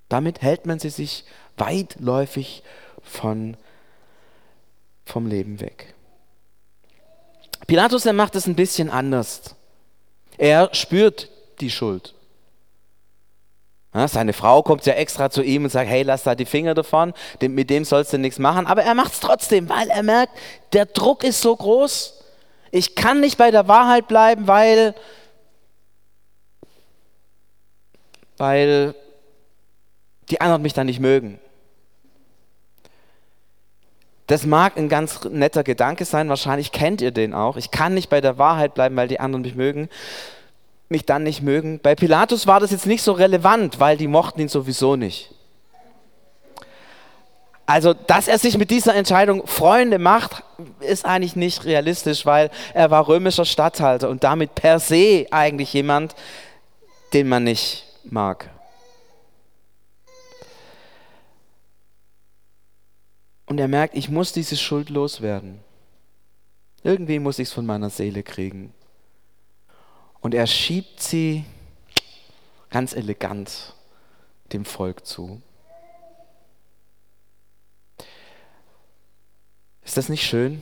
Damit 0.09 0.41
hält 0.41 0.65
man 0.65 0.79
sie 0.79 0.89
sich 0.89 1.23
weitläufig 1.57 2.63
von, 3.03 3.55
vom 5.05 5.27
Leben 5.27 5.61
weg. 5.61 5.93
Pilatus, 7.67 8.03
der 8.03 8.13
macht 8.13 8.35
es 8.35 8.47
ein 8.47 8.55
bisschen 8.55 8.89
anders. 8.89 9.55
Er 10.37 10.69
spürt 10.73 11.29
die 11.59 11.69
Schuld. 11.69 12.15
Ja, 13.93 14.07
seine 14.07 14.33
Frau 14.33 14.61
kommt 14.61 14.85
ja 14.85 14.93
extra 14.93 15.29
zu 15.29 15.43
ihm 15.43 15.63
und 15.63 15.71
sagt, 15.71 15.89
hey, 15.89 16.03
lass 16.03 16.23
da 16.23 16.35
die 16.35 16.45
Finger 16.45 16.75
davon, 16.75 17.13
mit 17.41 17.69
dem 17.69 17.85
sollst 17.85 18.13
du 18.13 18.17
nichts 18.17 18.39
machen. 18.39 18.67
Aber 18.67 18.83
er 18.83 18.93
macht 18.93 19.13
es 19.13 19.19
trotzdem, 19.19 19.67
weil 19.67 19.89
er 19.89 20.03
merkt, 20.03 20.33
der 20.73 20.85
Druck 20.85 21.23
ist 21.23 21.41
so 21.41 21.55
groß. 21.55 22.23
Ich 22.71 22.95
kann 22.95 23.19
nicht 23.19 23.37
bei 23.37 23.49
der 23.49 23.67
Wahrheit 23.67 24.07
bleiben, 24.07 24.47
weil, 24.47 24.93
weil 28.37 28.93
die 30.29 30.41
anderen 30.41 30.61
mich 30.61 30.73
dann 30.73 30.87
nicht 30.87 30.99
mögen. 30.99 31.39
Das 34.27 34.45
mag 34.45 34.77
ein 34.77 34.89
ganz 34.89 35.23
netter 35.25 35.63
Gedanke 35.63 36.05
sein, 36.05 36.29
wahrscheinlich 36.29 36.71
kennt 36.71 37.01
ihr 37.01 37.09
den 37.09 37.33
auch. 37.33 37.57
Ich 37.57 37.71
kann 37.71 37.95
nicht 37.95 38.11
bei 38.11 38.21
der 38.21 38.37
Wahrheit 38.37 38.75
bleiben, 38.75 38.95
weil 38.95 39.07
die 39.07 39.19
anderen 39.19 39.41
mich 39.41 39.55
mögen, 39.55 39.89
mich 40.87 41.05
dann 41.05 41.23
nicht 41.23 41.41
mögen. 41.41 41.79
Bei 41.79 41.95
Pilatus 41.95 42.45
war 42.45 42.59
das 42.59 42.69
jetzt 42.69 42.85
nicht 42.85 43.01
so 43.01 43.11
relevant, 43.11 43.79
weil 43.79 43.97
die 43.97 44.07
mochten 44.07 44.41
ihn 44.41 44.47
sowieso 44.47 44.95
nicht. 44.95 45.33
Also, 47.65 47.93
dass 47.93 48.27
er 48.27 48.37
sich 48.37 48.57
mit 48.57 48.69
dieser 48.69 48.95
Entscheidung 48.95 49.47
Freunde 49.47 49.97
macht, 49.97 50.43
ist 50.79 51.05
eigentlich 51.05 51.35
nicht 51.35 51.65
realistisch, 51.65 52.25
weil 52.25 52.51
er 52.73 52.91
war 52.91 53.07
römischer 53.07 53.45
Statthalter 53.45 54.09
und 54.09 54.23
damit 54.23 54.53
per 54.53 54.79
se 54.79 55.25
eigentlich 55.31 55.73
jemand, 55.73 56.15
den 57.13 57.29
man 57.29 57.43
nicht 57.43 57.85
mag. 58.03 58.49
Und 63.49 63.59
er 63.59 63.67
merkt, 63.67 63.95
ich 63.95 64.09
muss 64.09 64.31
diese 64.31 64.55
Schuld 64.55 64.91
loswerden. 64.91 65.59
Irgendwie 66.83 67.17
muss 67.17 67.39
ich 67.39 67.47
es 67.47 67.53
von 67.53 67.65
meiner 67.65 67.89
Seele 67.89 68.21
kriegen. 68.21 68.71
Und 70.21 70.35
er 70.35 70.45
schiebt 70.45 71.01
sie 71.01 71.45
ganz 72.69 72.93
elegant 72.93 73.73
dem 74.53 74.65
Volk 74.65 75.03
zu. 75.03 75.41
Ist 79.83 79.97
das 79.97 80.09
nicht 80.09 80.27
schön, 80.27 80.61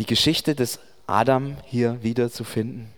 die 0.00 0.06
Geschichte 0.06 0.56
des 0.56 0.80
Adam 1.06 1.58
hier 1.64 2.02
wieder 2.02 2.28
zu 2.28 2.42
finden, 2.42 2.92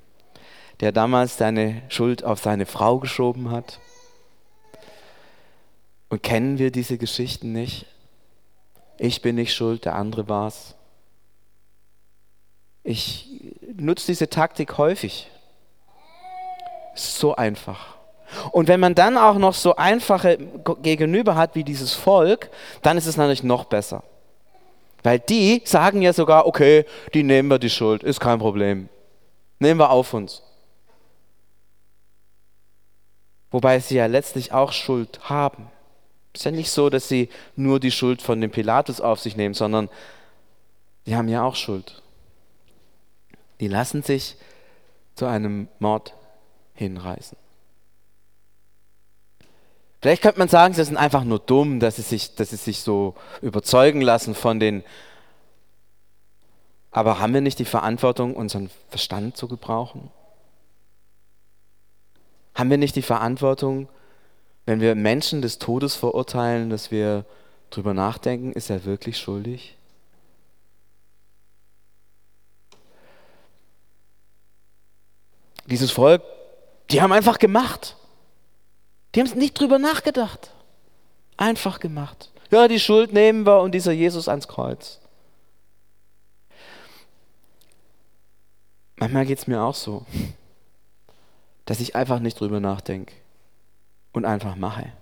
der 0.80 0.92
damals 0.92 1.36
seine 1.36 1.82
Schuld 1.90 2.24
auf 2.24 2.40
seine 2.40 2.64
Frau 2.64 2.98
geschoben 2.98 3.50
hat? 3.50 3.78
Und 6.08 6.22
kennen 6.22 6.56
wir 6.56 6.70
diese 6.70 6.96
Geschichten 6.96 7.52
nicht? 7.52 7.84
Ich 8.98 9.22
bin 9.22 9.36
nicht 9.36 9.54
schuld, 9.54 9.84
der 9.84 9.94
andere 9.94 10.28
war's. 10.28 10.74
Ich 12.82 13.28
nutze 13.76 14.06
diese 14.06 14.28
Taktik 14.28 14.76
häufig. 14.78 15.30
So 16.94 17.36
einfach. 17.36 17.96
Und 18.50 18.68
wenn 18.68 18.80
man 18.80 18.94
dann 18.94 19.16
auch 19.16 19.36
noch 19.38 19.54
so 19.54 19.76
einfache 19.76 20.38
Gegenüber 20.82 21.36
hat 21.36 21.54
wie 21.54 21.64
dieses 21.64 21.94
Volk, 21.94 22.50
dann 22.82 22.98
ist 22.98 23.06
es 23.06 23.16
natürlich 23.16 23.42
noch 23.42 23.64
besser. 23.64 24.02
Weil 25.02 25.20
die 25.20 25.62
sagen 25.64 26.02
ja 26.02 26.12
sogar, 26.12 26.46
okay, 26.46 26.84
die 27.14 27.22
nehmen 27.22 27.48
wir 27.48 27.58
die 27.58 27.70
Schuld, 27.70 28.02
ist 28.02 28.20
kein 28.20 28.38
Problem. 28.38 28.88
Nehmen 29.60 29.80
wir 29.80 29.90
auf 29.90 30.12
uns. 30.12 30.42
Wobei 33.50 33.80
sie 33.80 33.96
ja 33.96 34.06
letztlich 34.06 34.52
auch 34.52 34.72
Schuld 34.72 35.20
haben. 35.22 35.70
Es 36.38 36.42
ist 36.42 36.44
ja 36.44 36.50
nicht 36.52 36.70
so, 36.70 36.88
dass 36.88 37.08
sie 37.08 37.30
nur 37.56 37.80
die 37.80 37.90
Schuld 37.90 38.22
von 38.22 38.40
dem 38.40 38.52
Pilatus 38.52 39.00
auf 39.00 39.18
sich 39.18 39.34
nehmen, 39.34 39.54
sondern 39.54 39.88
die 41.04 41.16
haben 41.16 41.26
ja 41.26 41.42
auch 41.42 41.56
Schuld. 41.56 42.00
Die 43.58 43.66
lassen 43.66 44.04
sich 44.04 44.36
zu 45.16 45.26
einem 45.26 45.66
Mord 45.80 46.14
hinreißen. 46.74 47.36
Vielleicht 50.00 50.22
könnte 50.22 50.38
man 50.38 50.46
sagen, 50.46 50.74
sie 50.74 50.84
sind 50.84 50.96
einfach 50.96 51.24
nur 51.24 51.40
dumm, 51.40 51.80
dass 51.80 51.96
sie 51.96 52.02
sich, 52.02 52.36
dass 52.36 52.50
sie 52.50 52.56
sich 52.56 52.82
so 52.82 53.16
überzeugen 53.42 54.00
lassen 54.00 54.36
von 54.36 54.60
den. 54.60 54.84
Aber 56.92 57.18
haben 57.18 57.34
wir 57.34 57.40
nicht 57.40 57.58
die 57.58 57.64
Verantwortung, 57.64 58.36
unseren 58.36 58.70
Verstand 58.90 59.36
zu 59.36 59.48
gebrauchen? 59.48 60.08
Haben 62.54 62.70
wir 62.70 62.78
nicht 62.78 62.94
die 62.94 63.02
Verantwortung, 63.02 63.88
wenn 64.68 64.82
wir 64.82 64.94
Menschen 64.94 65.40
des 65.40 65.58
Todes 65.58 65.94
verurteilen, 65.94 66.68
dass 66.68 66.90
wir 66.90 67.24
drüber 67.70 67.94
nachdenken, 67.94 68.52
ist 68.52 68.68
er 68.68 68.84
wirklich 68.84 69.16
schuldig? 69.16 69.78
Dieses 75.64 75.90
Volk, 75.90 76.20
die 76.90 77.00
haben 77.00 77.12
einfach 77.12 77.38
gemacht. 77.38 77.96
Die 79.14 79.22
haben 79.22 79.38
nicht 79.38 79.58
drüber 79.58 79.78
nachgedacht. 79.78 80.50
Einfach 81.38 81.80
gemacht. 81.80 82.30
Ja, 82.50 82.68
die 82.68 82.78
Schuld 82.78 83.14
nehmen 83.14 83.46
wir 83.46 83.62
und 83.62 83.72
dieser 83.72 83.92
Jesus 83.92 84.28
ans 84.28 84.48
Kreuz. 84.48 85.00
Manchmal 88.96 89.24
geht 89.24 89.38
es 89.38 89.46
mir 89.46 89.62
auch 89.62 89.74
so, 89.74 90.04
dass 91.64 91.80
ich 91.80 91.96
einfach 91.96 92.20
nicht 92.20 92.38
drüber 92.38 92.60
nachdenke 92.60 93.14
und 94.18 94.24
einfach 94.24 94.56
mache. 94.56 94.92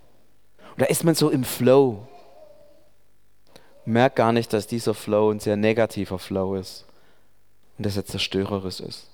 Und 0.71 0.81
da 0.81 0.85
ist 0.85 1.03
man 1.03 1.15
so 1.15 1.29
im 1.29 1.43
Flow. 1.43 2.07
Merkt 3.83 4.15
gar 4.15 4.31
nicht, 4.31 4.53
dass 4.53 4.67
dieser 4.67 4.93
Flow 4.93 5.31
ein 5.31 5.39
sehr 5.39 5.57
negativer 5.57 6.19
Flow 6.19 6.55
ist 6.55 6.85
und 7.77 7.85
dass 7.85 7.97
er 7.97 8.05
zerstörerisch 8.05 8.79
ist. 8.79 9.09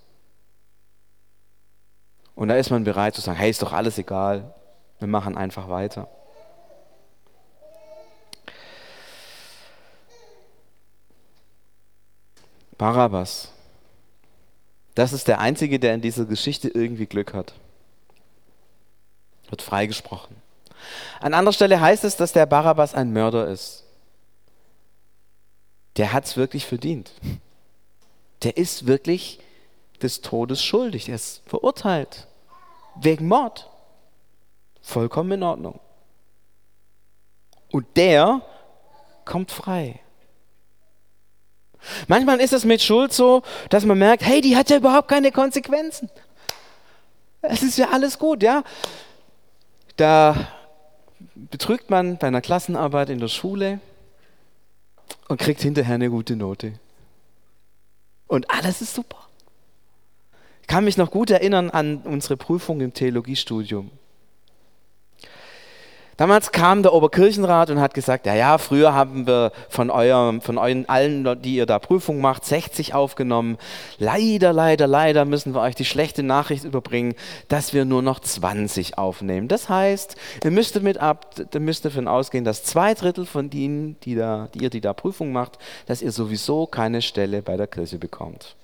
Und 2.36 2.50
da 2.50 2.56
ist 2.56 2.70
man 2.70 2.84
bereit 2.84 3.16
zu 3.16 3.22
sagen, 3.22 3.38
hey, 3.38 3.50
ist 3.50 3.62
doch 3.62 3.74
alles 3.74 3.98
egal, 3.98 4.54
wir 5.00 5.08
machen 5.08 5.38
einfach 5.38 5.70
weiter. 5.70 6.08
Barabbas. 12.78 13.52
Das 14.96 15.14
ist 15.14 15.28
der 15.28 15.40
Einzige, 15.40 15.80
der 15.80 15.94
in 15.94 16.02
dieser 16.02 16.26
Geschichte 16.26 16.68
irgendwie 16.68 17.06
Glück 17.06 17.34
hat 17.34 17.54
wird 19.54 19.62
freigesprochen. 19.62 20.36
An 21.20 21.36
anderer 21.36 21.54
Stelle 21.54 21.80
heißt 21.80 22.04
es, 22.06 22.18
dass 22.18 22.34
der 22.34 22.48
Barabbas 22.48 22.96
ein 22.96 23.14
Mörder 23.14 23.50
ist. 23.50 23.84
Der 25.96 26.12
hat 26.12 26.26
es 26.26 26.38
wirklich 26.38 26.66
verdient. 26.66 27.12
Der 28.42 28.58
ist 28.58 28.88
wirklich 28.88 29.40
des 30.02 30.22
Todes 30.22 30.64
schuldig. 30.64 31.08
Er 31.08 31.16
ist 31.16 31.44
verurteilt. 31.46 32.26
Wegen 32.96 33.28
Mord. 33.28 33.70
Vollkommen 34.82 35.34
in 35.34 35.44
Ordnung. 35.44 35.80
Und 37.72 37.86
der 37.96 38.42
kommt 39.24 39.52
frei. 39.52 40.00
Manchmal 42.08 42.40
ist 42.40 42.54
es 42.54 42.66
mit 42.66 42.82
Schuld 42.82 43.14
so, 43.14 43.44
dass 43.70 43.86
man 43.86 44.00
merkt, 44.00 44.26
hey, 44.26 44.42
die 44.42 44.58
hat 44.58 44.72
ja 44.72 44.78
überhaupt 44.78 45.10
keine 45.10 45.32
Konsequenzen. 45.32 46.10
Es 47.44 47.62
ist 47.62 47.78
ja 47.78 47.90
alles 47.92 48.18
gut, 48.18 48.42
ja. 48.42 48.64
Da 49.98 50.48
betrügt 51.36 51.90
man 51.90 52.18
bei 52.18 52.28
einer 52.28 52.42
Klassenarbeit 52.42 53.10
in 53.10 53.20
der 53.20 53.28
Schule 53.28 53.80
und 55.28 55.40
kriegt 55.40 55.62
hinterher 55.62 55.96
eine 55.96 56.10
gute 56.10 56.36
Note. 56.36 56.74
Und 58.28 58.50
alles 58.50 58.82
ist 58.82 58.96
super. 58.96 59.28
Ich 60.62 60.68
kann 60.68 60.86
mich 60.86 60.98
noch 60.98 61.12
gut 61.12 61.30
erinnern 61.30 61.70
an 61.70 61.98
unsere 61.98 62.38
Prüfung 62.38 62.82
im 62.82 62.94
Theologiestudium. 62.94 63.92
Damals 66.18 66.52
kam 66.52 66.84
der 66.84 66.94
Oberkirchenrat 66.94 67.70
und 67.72 67.80
hat 67.80 67.94
gesagt, 67.94 68.26
ja, 68.26 68.36
ja, 68.36 68.58
früher 68.58 68.94
haben 68.94 69.26
wir 69.26 69.52
von, 69.70 69.90
eurem, 69.90 70.42
von 70.42 70.58
euren 70.58 70.88
allen, 70.88 71.42
die 71.42 71.56
ihr 71.56 71.66
da 71.66 71.80
Prüfung 71.80 72.22
macht, 72.22 72.46
60 72.46 72.94
aufgenommen. 72.94 73.58
Leider, 73.98 74.54
leider, 74.54 74.86
leider 74.86 75.26
müssen 75.26 75.54
wir 75.54 75.62
euch 75.62 75.76
die 75.76 75.86
schlechte 75.86 76.22
Nachricht 76.22 76.66
überbringen, 76.66 77.16
dass 77.48 77.74
wir 77.74 77.86
nur 77.86 78.02
noch 78.02 78.20
20 78.20 78.98
aufnehmen. 78.98 79.48
Das 79.48 79.70
heißt, 79.70 80.16
ihr 80.44 80.52
müsst 80.52 80.76
damit 80.76 81.00
ab, 81.00 81.36
ihr 81.52 81.60
müsst 81.60 81.86
davon 81.86 82.08
ausgehen, 82.08 82.44
dass 82.44 82.64
zwei 82.64 82.94
Drittel 82.94 83.26
von 83.26 83.50
denen, 83.50 84.00
die, 84.02 84.16
da, 84.16 84.50
die 84.54 84.64
ihr 84.64 84.70
die 84.70 84.82
da 84.82 84.94
Prüfung 84.94 85.32
macht, 85.32 85.58
dass 85.88 86.02
ihr 86.02 86.12
sowieso 86.12 86.68
keine 86.68 87.02
Stelle 87.02 87.42
bei 87.42 87.58
der 87.58 87.68
Kirche 87.68 87.98
bekommt. 87.98 88.56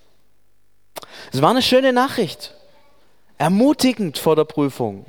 Es 1.34 1.41
war 1.41 1.50
eine 1.50 1.62
schöne 1.62 1.94
Nachricht. 1.94 2.53
Ermutigend 3.38 4.18
vor 4.18 4.36
der 4.36 4.44
Prüfung. 4.44 5.06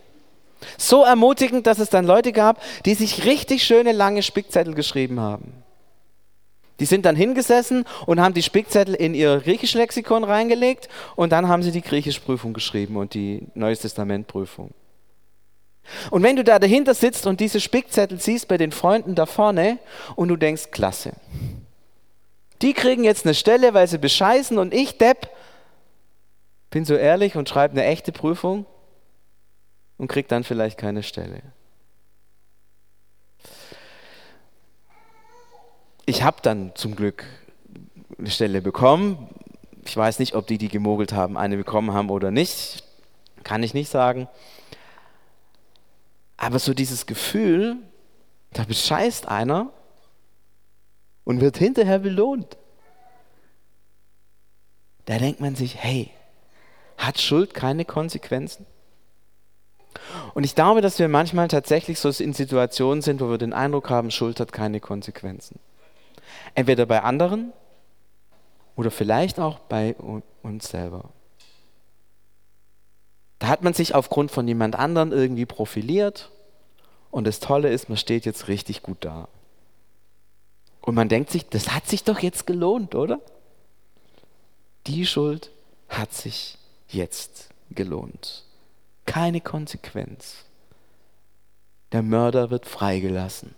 So 0.79 1.05
ermutigend, 1.05 1.67
dass 1.67 1.79
es 1.79 1.91
dann 1.91 2.07
Leute 2.07 2.33
gab, 2.33 2.63
die 2.85 2.95
sich 2.95 3.25
richtig 3.25 3.65
schöne 3.65 3.93
lange 3.93 4.23
Spickzettel 4.23 4.75
geschrieben 4.75 5.21
haben. 5.21 5.53
Die 6.81 6.87
sind 6.87 7.05
dann 7.05 7.15
hingesessen 7.15 7.85
und 8.07 8.21
haben 8.21 8.33
die 8.33 8.43
Spickzettel 8.43 8.95
in 8.95 9.15
ihr 9.15 9.41
griechisches 9.41 9.75
Lexikon 9.75 10.25
reingelegt 10.25 10.89
und 11.15 11.31
dann 11.31 11.47
haben 11.47 11.63
sie 11.63 11.73
die 11.73 11.83
Griechischprüfung 11.83 12.55
geschrieben 12.55 12.97
und 12.97 13.13
die 13.13 13.47
Neues 13.55 13.81
Testament 13.81 14.27
Prüfung. 14.27 14.71
Und 16.11 16.23
wenn 16.23 16.37
du 16.37 16.45
da 16.45 16.59
dahinter 16.59 16.95
sitzt 16.95 17.27
und 17.27 17.41
diese 17.41 17.61
Spickzettel 17.61 18.19
siehst 18.21 18.49
bei 18.49 18.57
den 18.57 18.73
Freunden 18.73 19.15
da 19.15 19.27
vorne 19.27 19.79
und 20.17 20.29
du 20.29 20.37
denkst, 20.37 20.71
klasse, 20.71 21.13
die 22.63 22.73
kriegen 22.73 23.05
jetzt 23.05 23.27
eine 23.27 23.35
Stelle, 23.35 23.75
weil 23.75 23.89
sie 23.89 23.99
bescheißen 23.99 24.59
und 24.59 24.73
ich, 24.73 24.99
Depp, 24.99 25.29
bin 26.71 26.85
so 26.85 26.95
ehrlich 26.95 27.37
und 27.37 27.49
schreibe 27.49 27.73
eine 27.73 27.85
echte 27.85 28.13
Prüfung, 28.13 28.65
und 30.01 30.09
kriegt 30.09 30.33
dann 30.33 30.45
vielleicht 30.45 30.79
keine 30.79 31.03
Stelle. 31.03 31.43
Ich 36.07 36.23
habe 36.23 36.39
dann 36.41 36.75
zum 36.75 36.97
Glück 36.97 37.27
eine 38.19 38.31
Stelle 38.31 38.63
bekommen. 38.63 39.29
Ich 39.85 39.95
weiß 39.95 40.19
nicht, 40.19 40.35
ob 40.35 40.47
die, 40.47 40.57
die 40.57 40.69
gemogelt 40.69 41.13
haben, 41.13 41.37
eine 41.37 41.59
bekommen 41.59 41.93
haben 41.93 42.09
oder 42.09 42.31
nicht. 42.31 42.83
Kann 43.45 43.63
ich 43.63 43.75
nicht 43.75 43.91
sagen. 43.91 44.27
Aber 46.39 46.59
so 46.59 46.73
dieses 46.73 47.05
Gefühl, 47.05 47.77
da 48.55 48.65
bescheißt 48.65 49.29
einer 49.29 49.71
und 51.25 51.43
wird 51.43 51.59
hinterher 51.59 51.99
belohnt. 51.99 52.57
Da 55.05 55.19
denkt 55.19 55.41
man 55.41 55.57
sich, 55.57 55.77
hey, 55.77 56.11
hat 56.97 57.21
Schuld 57.21 57.53
keine 57.53 57.85
Konsequenzen? 57.85 58.65
Und 60.35 60.45
ich 60.45 60.55
glaube, 60.55 60.81
dass 60.81 60.99
wir 60.99 61.09
manchmal 61.09 61.49
tatsächlich 61.49 61.99
so 61.99 62.09
in 62.23 62.33
Situationen 62.33 63.03
sind, 63.03 63.21
wo 63.21 63.31
wir 63.31 63.39
den 63.39 63.53
Eindruck 63.53 63.91
haben, 63.91 64.11
Schuld 64.11 64.41
hat 64.41 64.53
keine 64.53 64.81
Konsequenzen. 64.81 65.59
Entweder 66.55 66.87
bei 66.87 67.03
anderen 67.03 67.53
oder 68.77 68.91
vielleicht 68.91 69.39
auch 69.39 69.59
bei 69.59 69.95
uns 70.43 70.69
selber. 70.69 71.11
Da 73.39 73.49
hat 73.49 73.63
man 73.63 73.75
sich 73.75 73.95
aufgrund 73.95 74.31
von 74.31 74.47
jemand 74.47 74.77
anderen 74.77 75.13
irgendwie 75.13 75.47
profiliert 75.47 76.31
und 77.11 77.27
das 77.27 77.41
Tolle 77.41 77.71
ist, 77.71 77.89
man 77.89 77.99
steht 77.99 78.27
jetzt 78.27 78.49
richtig 78.49 78.83
gut 78.83 78.99
da. 79.01 79.29
Und 80.83 80.95
man 80.95 81.09
denkt 81.09 81.31
sich, 81.31 81.49
das 81.49 81.75
hat 81.75 81.87
sich 81.87 82.05
doch 82.05 82.21
jetzt 82.21 82.47
gelohnt, 82.47 82.95
oder? 82.95 83.21
Die 84.87 85.07
Schuld 85.07 85.51
hat 85.89 86.13
sich 86.13 86.59
jetzt 86.89 87.51
gelohnt 87.71 88.45
keine 89.11 89.41
Konsequenz. 89.41 90.45
Der 91.91 92.01
Mörder 92.01 92.51
wird 92.51 92.65
freigelassen 92.65 93.57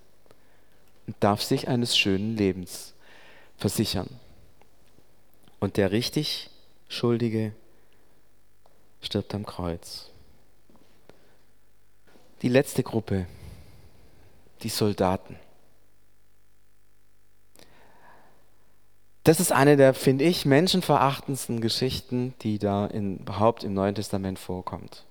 und 1.07 1.15
darf 1.21 1.43
sich 1.43 1.69
eines 1.69 1.95
schönen 1.95 2.39
Lebens 2.39 2.95
versichern. 3.59 4.09
Und 5.61 5.77
der 5.77 5.93
richtig 5.93 6.49
Schuldige 6.89 7.53
stirbt 9.03 9.35
am 9.35 9.45
Kreuz. 9.45 10.09
Die 12.41 12.49
letzte 12.49 12.83
Gruppe, 12.83 13.27
die 14.63 14.71
Soldaten. 14.71 15.37
Das 19.23 19.39
ist 19.39 19.53
eine 19.53 19.77
der, 19.77 19.93
finde 19.93 20.25
ich, 20.25 20.47
menschenverachtendsten 20.47 21.61
Geschichten, 21.61 22.33
die 22.41 22.59
da 22.59 22.87
in, 22.87 23.19
überhaupt 23.19 23.65
im 23.65 23.75
Neuen 23.75 23.95
Testament 23.95 24.39
vorkommt 24.39 25.05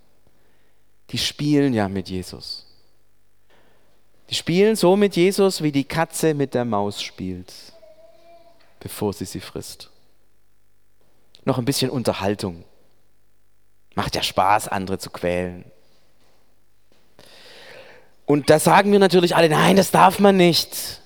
die 1.12 1.18
spielen 1.18 1.74
ja 1.74 1.90
mit 1.90 2.10
Jesus. 2.10 2.66
Die 4.30 4.36
spielen 4.36 4.78
so 4.78 4.96
mit 4.96 5.18
Jesus, 5.18 5.62
wie 5.62 5.74
die 5.74 5.84
Katze 5.84 6.34
mit 6.34 6.54
der 6.54 6.64
Maus 6.64 7.02
spielt, 7.02 7.54
bevor 8.80 9.12
sie 9.12 9.26
sie 9.26 9.42
frisst. 9.42 9.90
Noch 11.44 11.58
ein 11.58 11.66
bisschen 11.66 11.90
Unterhaltung. 11.90 12.64
Macht 13.94 14.16
ja 14.16 14.24
Spaß, 14.24 14.70
andere 14.70 15.00
zu 15.00 15.10
quälen. 15.10 15.66
Und 18.26 18.50
da 18.50 18.60
sagen 18.60 18.94
wir 18.94 19.00
natürlich 19.00 19.36
alle, 19.36 19.50
nein, 19.50 19.76
das 19.76 19.92
darf 19.92 20.20
man 20.20 20.38
nicht. 20.38 21.02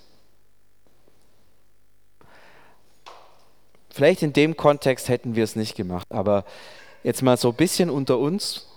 Vielleicht 3.90 4.22
in 4.22 4.34
dem 4.34 4.56
Kontext 4.56 5.10
hätten 5.10 5.36
wir 5.36 5.44
es 5.44 5.56
nicht 5.56 5.76
gemacht, 5.76 6.06
aber 6.12 6.46
jetzt 7.02 7.24
mal 7.24 7.38
so 7.38 7.50
ein 7.50 7.56
bisschen 7.56 7.90
unter 7.90 8.20
uns, 8.20 8.68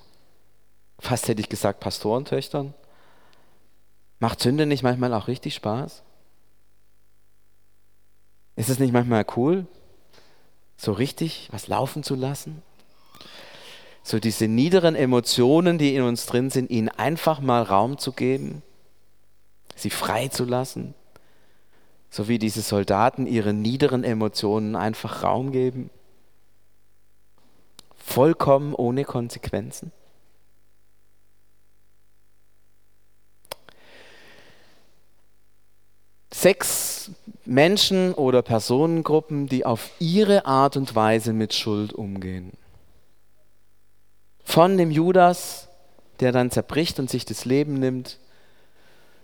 fast 0.98 1.28
hätte 1.28 1.40
ich 1.40 1.48
gesagt 1.48 1.80
Pastorentöchtern. 1.80 2.74
Macht 4.20 4.40
Sünde 4.40 4.66
nicht 4.66 4.82
manchmal 4.82 5.14
auch 5.14 5.28
richtig 5.28 5.54
Spaß? 5.54 6.02
Ist 8.56 8.68
es 8.68 8.80
nicht 8.80 8.92
manchmal 8.92 9.24
cool, 9.37 9.66
so 10.76 10.92
richtig 10.92 11.48
was 11.52 11.68
laufen 11.68 12.02
zu 12.02 12.16
lassen? 12.16 12.62
So 14.02 14.18
diese 14.18 14.48
niederen 14.48 14.96
Emotionen, 14.96 15.78
die 15.78 15.94
in 15.94 16.02
uns 16.02 16.26
drin 16.26 16.50
sind, 16.50 16.70
ihnen 16.70 16.88
einfach 16.88 17.40
mal 17.40 17.62
Raum 17.62 17.98
zu 17.98 18.12
geben, 18.12 18.62
sie 19.76 19.90
frei 19.90 20.28
zu 20.28 20.44
lassen, 20.44 20.94
so 22.11 22.26
wie 22.26 22.38
diese 22.38 22.62
Soldaten 22.62 23.26
ihren 23.26 23.62
niederen 23.62 24.02
Emotionen 24.02 24.74
einfach 24.74 25.22
Raum 25.22 25.52
geben, 25.52 25.90
vollkommen 27.96 28.74
ohne 28.74 29.04
Konsequenzen. 29.04 29.92
Sechs 36.40 37.11
Menschen 37.44 38.14
oder 38.14 38.42
Personengruppen, 38.42 39.48
die 39.48 39.66
auf 39.66 39.90
ihre 39.98 40.46
Art 40.46 40.77
und 40.77 40.94
Weise 40.94 41.33
mit 41.33 41.55
Schuld 41.55 41.92
umgehen. 41.92 42.53
Von 44.44 44.77
dem 44.77 44.90
Judas, 44.90 45.68
der 46.20 46.33
dann 46.33 46.51
zerbricht 46.51 46.98
und 46.98 47.11
sich 47.11 47.24
das 47.24 47.44
Leben 47.44 47.74
nimmt, 47.74 48.18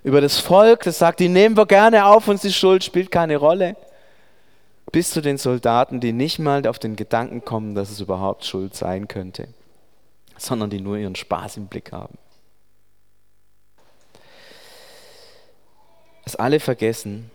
über 0.03 0.21
das 0.21 0.39
Volk, 0.39 0.83
das 0.83 0.99
sagt, 0.99 1.21
die 1.21 1.29
nehmen 1.29 1.57
wir 1.57 1.67
gerne 1.67 2.07
auf 2.07 2.29
und 2.29 2.43
die 2.43 2.53
Schuld 2.53 2.85
spielt 2.85 3.11
keine 3.11 3.37
Rolle, 3.37 3.77
bis 4.93 5.11
zu 5.11 5.23
den 5.23 5.39
Soldaten, 5.39 6.01
die 6.01 6.13
nicht 6.13 6.39
mal 6.39 6.67
auf 6.67 6.79
den 6.79 6.95
Gedanken 6.95 7.45
kommen, 7.45 7.75
dass 7.75 7.91
es 7.91 8.01
überhaupt 8.01 8.45
Schuld 8.45 8.75
sein 8.75 9.09
könnte, 9.09 9.49
sondern 10.37 10.69
die 10.69 10.81
nur 10.81 10.99
ihren 10.99 11.17
Spaß 11.17 11.57
im 11.57 11.69
Blick 11.69 11.93
haben. 11.93 12.19
Dass 16.25 16.37
alle 16.37 16.59
vergessen, 16.59 17.31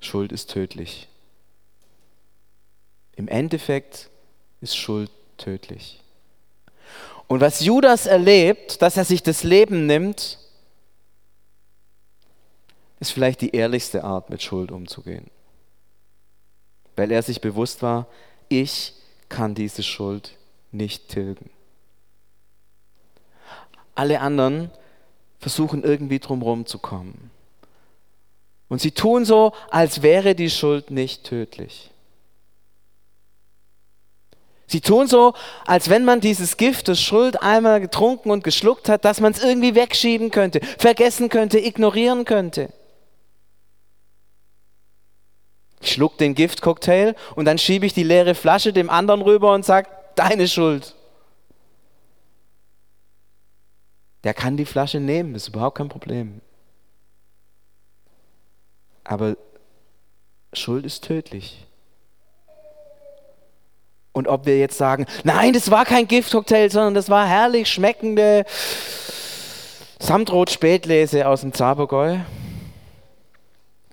Schuld 0.00 0.32
ist 0.32 0.50
tödlich. 0.50 1.08
Im 3.16 3.28
Endeffekt 3.28 4.10
ist 4.60 4.76
Schuld 4.76 5.10
tödlich. 5.36 6.02
Und 7.26 7.40
was 7.40 7.64
Judas 7.64 8.06
erlebt, 8.06 8.80
dass 8.82 8.96
er 8.96 9.04
sich 9.04 9.22
das 9.22 9.42
Leben 9.42 9.86
nimmt, 9.86 10.38
ist 13.00 13.10
vielleicht 13.10 13.40
die 13.40 13.50
ehrlichste 13.50 14.04
Art, 14.04 14.30
mit 14.30 14.42
Schuld 14.42 14.70
umzugehen. 14.70 15.28
Weil 16.94 17.10
er 17.10 17.22
sich 17.22 17.40
bewusst 17.40 17.82
war, 17.82 18.06
ich 18.48 18.94
kann 19.28 19.54
diese 19.54 19.82
Schuld 19.82 20.36
nicht 20.70 21.08
tilgen. 21.08 21.50
Alle 23.94 24.20
anderen 24.20 24.70
versuchen 25.38 25.84
irgendwie 25.84 26.18
drumherum 26.18 26.66
zu 26.66 26.78
kommen. 26.78 27.30
Und 28.68 28.80
sie 28.80 28.90
tun 28.90 29.24
so, 29.24 29.52
als 29.70 30.02
wäre 30.02 30.34
die 30.34 30.50
Schuld 30.50 30.90
nicht 30.90 31.24
tödlich. 31.24 31.90
Sie 34.66 34.80
tun 34.80 35.06
so, 35.06 35.34
als 35.64 35.88
wenn 35.88 36.04
man 36.04 36.20
dieses 36.20 36.56
Gift 36.56 36.88
des 36.88 37.00
Schuld 37.00 37.40
einmal 37.40 37.80
getrunken 37.80 38.32
und 38.32 38.42
geschluckt 38.42 38.88
hat, 38.88 39.04
dass 39.04 39.20
man 39.20 39.32
es 39.32 39.42
irgendwie 39.42 39.76
wegschieben 39.76 40.32
könnte, 40.32 40.60
vergessen 40.78 41.28
könnte, 41.28 41.60
ignorieren 41.60 42.24
könnte. 42.24 42.70
Ich 45.80 45.92
schluck 45.92 46.18
den 46.18 46.34
Giftcocktail 46.34 47.14
und 47.36 47.44
dann 47.44 47.58
schiebe 47.58 47.86
ich 47.86 47.94
die 47.94 48.02
leere 48.02 48.34
Flasche 48.34 48.72
dem 48.72 48.90
anderen 48.90 49.22
rüber 49.22 49.54
und 49.54 49.64
sage, 49.64 49.88
deine 50.16 50.48
Schuld. 50.48 50.95
Der 54.26 54.34
kann 54.34 54.56
die 54.56 54.64
Flasche 54.64 54.98
nehmen, 54.98 55.36
ist 55.36 55.46
überhaupt 55.46 55.78
kein 55.78 55.88
Problem. 55.88 56.40
Aber 59.04 59.36
Schuld 60.52 60.84
ist 60.84 61.04
tödlich. 61.04 61.64
Und 64.10 64.26
ob 64.26 64.44
wir 64.44 64.58
jetzt 64.58 64.78
sagen, 64.78 65.06
nein, 65.22 65.52
das 65.52 65.70
war 65.70 65.84
kein 65.84 66.08
Giftcocktail, 66.08 66.72
sondern 66.72 66.94
das 66.94 67.08
war 67.08 67.24
herrlich 67.24 67.70
schmeckende 67.70 68.44
Samtrot-Spätlese 70.00 71.28
aus 71.28 71.42
dem 71.42 71.52
Zabergäu. 71.52 72.18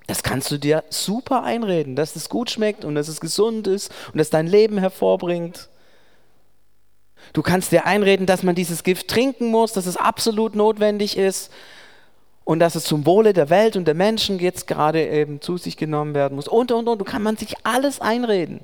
Das 0.08 0.24
kannst 0.24 0.50
du 0.50 0.58
dir 0.58 0.82
super 0.90 1.44
einreden, 1.44 1.94
dass 1.94 2.16
es 2.16 2.28
gut 2.28 2.50
schmeckt 2.50 2.84
und 2.84 2.96
dass 2.96 3.06
es 3.06 3.20
gesund 3.20 3.68
ist 3.68 3.92
und 4.12 4.18
dass 4.18 4.30
dein 4.30 4.48
Leben 4.48 4.78
hervorbringt. 4.78 5.68
Du 7.32 7.42
kannst 7.42 7.72
dir 7.72 7.86
einreden, 7.86 8.26
dass 8.26 8.42
man 8.42 8.54
dieses 8.54 8.84
Gift 8.84 9.08
trinken 9.08 9.50
muss, 9.50 9.72
dass 9.72 9.86
es 9.86 9.96
absolut 9.96 10.54
notwendig 10.54 11.16
ist 11.16 11.50
und 12.44 12.60
dass 12.60 12.74
es 12.74 12.84
zum 12.84 13.06
Wohle 13.06 13.32
der 13.32 13.50
Welt 13.50 13.76
und 13.76 13.86
der 13.86 13.94
Menschen 13.94 14.38
jetzt 14.38 14.66
gerade 14.66 15.06
eben 15.08 15.40
zu 15.40 15.56
sich 15.56 15.76
genommen 15.76 16.14
werden 16.14 16.36
muss. 16.36 16.46
Und, 16.48 16.70
und, 16.72 16.86
und. 16.88 16.98
Du 16.98 17.04
kann 17.04 17.22
man 17.22 17.36
sich 17.36 17.54
alles 17.64 18.00
einreden. 18.00 18.60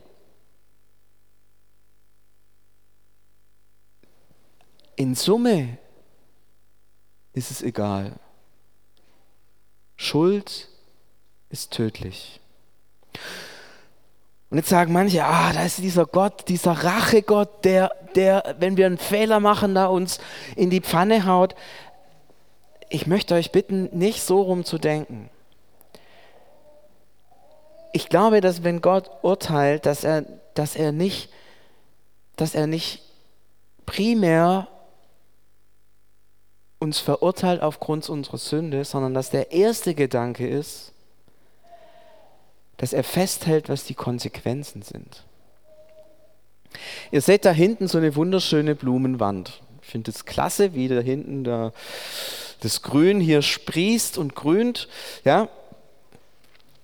In 4.97 5.15
Summe 5.15 5.79
ist 7.33 7.51
es 7.51 7.63
egal. 7.63 8.13
Schuld 9.97 10.69
ist 11.49 11.73
tödlich. 11.73 12.41
Und 14.51 14.59
jetzt 14.59 14.69
sagen 14.69 14.93
manche, 14.93 15.25
ah, 15.25 15.53
da 15.53 15.63
ist 15.63 15.79
dieser 15.79 16.07
Gott, 16.07 16.49
dieser 16.49 16.73
Rachegott, 16.73 17.65
der, 17.65 17.93
der, 18.17 18.57
wenn 18.59 18.77
wir 18.77 18.87
einen 18.87 18.99
Fehler 18.99 19.41
machen, 19.41 19.75
da 19.75 19.87
uns 19.87 20.19
in 20.57 20.71
die 20.71 20.81
Pfanne 20.81 21.27
haut. 21.27 21.55
Ich 22.89 23.07
möchte 23.07 23.35
euch 23.35 23.53
bitten, 23.53 23.89
nicht 23.93 24.23
so 24.23 24.43
rumzudenken. 24.43 25.31
Ich 27.93 28.09
glaube, 28.09 28.41
dass 28.41 28.63
wenn 28.63 28.81
Gott 28.81 29.11
urteilt, 29.23 29.87
dass 29.87 30.05
er, 30.05 30.25
dass 30.55 30.77
er 30.77 30.93
nicht, 30.93 31.31
dass 32.37 32.55
er 32.55 32.67
nicht 32.67 33.03
primär 33.87 34.69
uns 36.79 36.99
verurteilt 36.99 37.63
aufgrund 37.63 38.09
unserer 38.09 38.39
Sünde, 38.39 38.85
sondern 38.85 39.13
dass 39.13 39.31
der 39.31 39.53
erste 39.53 39.95
Gedanke 39.95 40.49
ist, 40.49 40.93
dass 42.79 42.95
er 42.95 43.05
festhält, 43.05 43.69
was 43.69 43.85
die 43.85 43.95
Konsequenzen 43.95 44.81
sind. 44.81 45.25
Ihr 47.11 47.21
seht 47.21 47.45
da 47.45 47.53
hinten 47.53 47.89
so 47.89 47.99
eine 47.99 48.15
wunderschöne 48.17 48.75
Blumenwand. 48.75 49.61
Ich 49.83 49.89
finde 49.89 50.11
es 50.11 50.25
klasse, 50.25 50.75
wie 50.75 50.89
da 50.89 51.01
hinten 51.01 51.45
da 51.45 51.73
das 52.61 52.83
Grün 52.83 53.21
hier 53.21 53.43
sprießt 53.43 54.19
und 54.19 54.35
grünt. 54.35 54.89
Ja? 55.25 55.49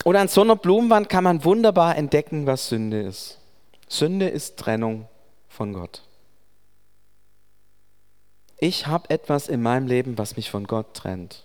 Und 0.04 0.16
an 0.16 0.28
so 0.28 0.42
einer 0.42 0.56
Blumenwand 0.56 1.08
kann 1.08 1.24
man 1.24 1.44
wunderbar 1.44 1.96
entdecken, 1.96 2.46
was 2.46 2.68
Sünde 2.68 3.02
ist. 3.02 3.38
Sünde 3.88 4.28
ist 4.28 4.56
Trennung 4.56 5.08
von 5.48 5.72
Gott. 5.72 6.02
Ich 8.58 8.86
habe 8.86 9.10
etwas 9.10 9.48
in 9.48 9.62
meinem 9.62 9.86
Leben, 9.86 10.16
was 10.16 10.36
mich 10.36 10.50
von 10.50 10.66
Gott 10.66 10.94
trennt. 10.94 11.44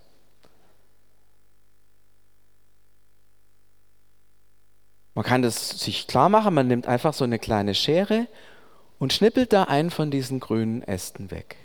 Man 5.13 5.25
kann 5.25 5.41
das 5.41 5.69
sich 5.69 6.07
klar 6.07 6.29
machen, 6.29 6.53
man 6.53 6.67
nimmt 6.67 6.87
einfach 6.87 7.13
so 7.13 7.23
eine 7.23 7.39
kleine 7.39 7.75
Schere 7.75 8.27
und 8.99 9.13
schnippelt 9.13 9.51
da 9.51 9.63
einen 9.63 9.89
von 9.89 10.11
diesen 10.11 10.39
grünen 10.39 10.83
Ästen 10.83 11.31
weg. 11.31 11.57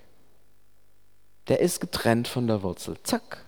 Der 1.48 1.61
ist 1.61 1.80
getrennt 1.80 2.26
von 2.26 2.46
der 2.46 2.62
Wurzel. 2.62 2.96
Zack. 3.04 3.44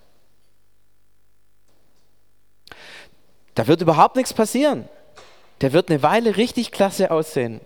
Da 3.55 3.67
wird 3.67 3.83
überhaupt 3.83 4.15
nichts 4.15 4.33
passieren. 4.33 4.89
Der 5.63 5.73
wird 5.73 5.91
eine 5.91 6.03
Weile 6.05 6.37
richtig 6.37 6.71
klasse 6.71 7.11
aussehen. 7.11 7.61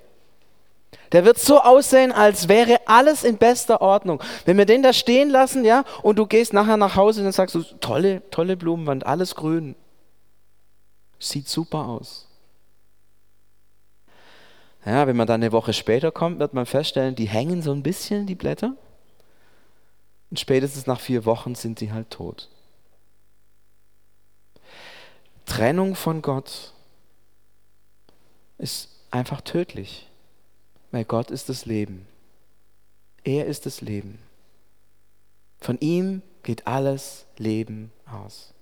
Der 1.12 1.26
wird 1.26 1.38
so 1.38 1.60
aussehen, 1.60 2.12
als 2.12 2.48
wäre 2.48 2.80
alles 2.86 3.22
in 3.24 3.36
bester 3.36 3.82
Ordnung. 3.82 4.22
Wenn 4.46 4.56
wir 4.56 4.64
den 4.64 4.82
da 4.82 4.94
stehen 4.94 5.28
lassen, 5.28 5.64
ja, 5.64 5.84
und 6.02 6.18
du 6.18 6.26
gehst 6.26 6.54
nachher 6.54 6.78
nach 6.78 6.96
Hause, 6.96 7.22
dann 7.22 7.32
sagst 7.32 7.54
du, 7.54 7.62
tolle, 7.80 8.22
tolle 8.30 8.56
Blumenwand, 8.56 9.04
alles 9.04 9.34
grün. 9.34 9.74
Sieht 11.22 11.48
super 11.48 11.86
aus. 11.86 12.26
Ja, 14.84 15.06
wenn 15.06 15.16
man 15.16 15.28
dann 15.28 15.40
eine 15.40 15.52
Woche 15.52 15.72
später 15.72 16.10
kommt, 16.10 16.40
wird 16.40 16.52
man 16.52 16.66
feststellen, 16.66 17.14
die 17.14 17.28
hängen 17.28 17.62
so 17.62 17.70
ein 17.70 17.84
bisschen, 17.84 18.26
die 18.26 18.34
Blätter. 18.34 18.74
Und 20.30 20.40
spätestens 20.40 20.88
nach 20.88 20.98
vier 20.98 21.24
Wochen 21.24 21.54
sind 21.54 21.78
sie 21.78 21.92
halt 21.92 22.10
tot. 22.10 22.48
Trennung 25.46 25.94
von 25.94 26.22
Gott 26.22 26.72
ist 28.58 28.88
einfach 29.12 29.42
tödlich, 29.42 30.08
weil 30.90 31.04
Gott 31.04 31.30
ist 31.30 31.48
das 31.48 31.66
Leben. 31.66 32.08
Er 33.22 33.46
ist 33.46 33.64
das 33.64 33.80
Leben. 33.80 34.18
Von 35.60 35.78
ihm 35.78 36.22
geht 36.42 36.66
alles 36.66 37.26
Leben 37.38 37.92
aus. 38.06 38.52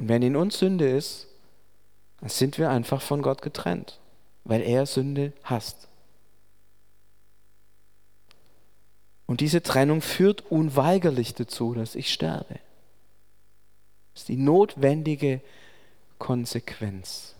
Und 0.00 0.08
wenn 0.08 0.22
in 0.22 0.34
uns 0.34 0.58
Sünde 0.58 0.88
ist, 0.88 1.28
dann 2.20 2.30
sind 2.30 2.56
wir 2.56 2.70
einfach 2.70 3.02
von 3.02 3.20
Gott 3.20 3.42
getrennt, 3.42 4.00
weil 4.44 4.62
er 4.62 4.86
Sünde 4.86 5.34
hasst. 5.44 5.88
Und 9.26 9.42
diese 9.42 9.62
Trennung 9.62 10.00
führt 10.00 10.50
unweigerlich 10.50 11.34
dazu, 11.34 11.74
dass 11.74 11.94
ich 11.94 12.12
sterbe. 12.12 12.58
Das 14.14 14.22
ist 14.22 14.28
die 14.28 14.38
notwendige 14.38 15.42
Konsequenz. 16.18 17.34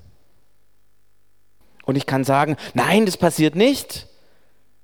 Und 1.87 1.96
ich 1.96 2.05
kann 2.05 2.25
sagen, 2.25 2.57
nein, 2.75 3.07
das 3.07 3.16
passiert 3.16 3.57
nicht. 3.57 4.07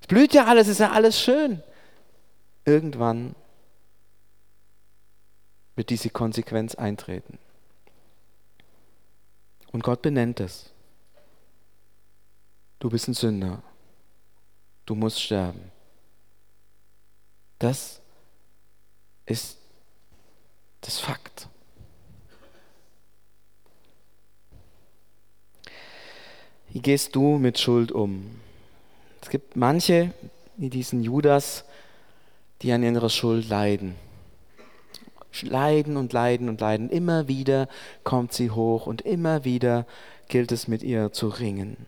Es 0.01 0.07
blüht 0.07 0.33
ja 0.33 0.45
alles, 0.45 0.67
ist 0.67 0.79
ja 0.79 0.91
alles 0.91 1.21
schön. 1.21 1.61
Irgendwann 2.65 3.35
wird 5.75 5.91
diese 5.91 6.09
Konsequenz 6.09 6.73
eintreten. 6.73 7.37
Und 9.77 9.83
Gott 9.83 10.01
benennt 10.01 10.39
es. 10.39 10.71
Du 12.79 12.89
bist 12.89 13.07
ein 13.07 13.13
Sünder. 13.13 13.61
Du 14.87 14.95
musst 14.95 15.21
sterben. 15.21 15.71
Das 17.59 18.01
ist 19.27 19.59
das 20.81 20.97
Fakt. 20.97 21.47
Wie 26.69 26.79
gehst 26.79 27.15
du 27.15 27.37
mit 27.37 27.59
Schuld 27.59 27.91
um? 27.91 28.41
Es 29.21 29.29
gibt 29.29 29.55
manche, 29.55 30.11
wie 30.55 30.71
diesen 30.71 31.03
Judas, 31.03 31.65
die 32.63 32.71
an 32.71 32.81
ihrer 32.81 33.11
Schuld 33.11 33.47
leiden 33.47 34.06
leiden 35.41 35.97
und 35.97 36.13
leiden 36.13 36.49
und 36.49 36.61
leiden. 36.61 36.89
Immer 36.89 37.27
wieder 37.27 37.67
kommt 38.03 38.33
sie 38.33 38.51
hoch 38.51 38.87
und 38.87 39.01
immer 39.01 39.43
wieder 39.43 39.85
gilt 40.27 40.51
es 40.51 40.67
mit 40.67 40.83
ihr 40.83 41.11
zu 41.11 41.27
ringen. 41.27 41.85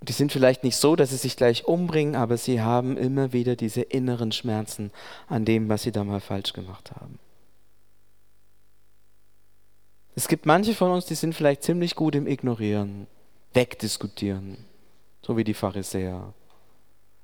Die 0.00 0.12
sind 0.12 0.32
vielleicht 0.32 0.62
nicht 0.62 0.76
so, 0.76 0.94
dass 0.94 1.10
sie 1.10 1.16
sich 1.16 1.36
gleich 1.36 1.66
umbringen, 1.66 2.14
aber 2.14 2.36
sie 2.36 2.60
haben 2.60 2.96
immer 2.96 3.32
wieder 3.32 3.56
diese 3.56 3.82
inneren 3.82 4.30
Schmerzen 4.32 4.92
an 5.26 5.44
dem, 5.44 5.68
was 5.68 5.82
sie 5.82 5.92
da 5.92 6.04
mal 6.04 6.20
falsch 6.20 6.52
gemacht 6.52 6.92
haben. 6.92 7.18
Es 10.14 10.28
gibt 10.28 10.46
manche 10.46 10.74
von 10.74 10.90
uns, 10.90 11.06
die 11.06 11.14
sind 11.14 11.34
vielleicht 11.34 11.62
ziemlich 11.62 11.94
gut 11.94 12.14
im 12.14 12.26
Ignorieren, 12.26 13.06
Wegdiskutieren, 13.54 14.64
so 15.22 15.36
wie 15.36 15.44
die 15.44 15.54
Pharisäer. 15.54 16.32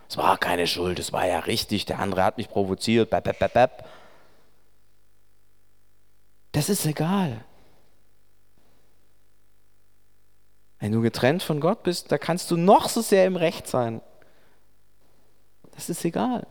Es 0.08 0.16
war 0.16 0.38
keine 0.38 0.66
Schuld, 0.66 0.98
es 0.98 1.12
war 1.12 1.26
ja 1.26 1.40
richtig, 1.40 1.86
der 1.86 1.98
andere 1.98 2.22
hat 2.24 2.38
mich 2.38 2.48
provoziert. 2.48 3.10
Bap, 3.10 3.24
bap, 3.24 3.52
bap, 3.52 3.88
das 6.54 6.68
ist 6.68 6.86
egal. 6.86 7.44
Wenn 10.78 10.92
du 10.92 11.00
getrennt 11.00 11.42
von 11.42 11.60
Gott 11.60 11.82
bist, 11.82 12.12
da 12.12 12.18
kannst 12.18 12.50
du 12.50 12.56
noch 12.56 12.88
so 12.88 13.02
sehr 13.02 13.26
im 13.26 13.34
Recht 13.34 13.66
sein. 13.66 14.00
Das 15.72 15.90
ist 15.90 16.04
egal. 16.04 16.46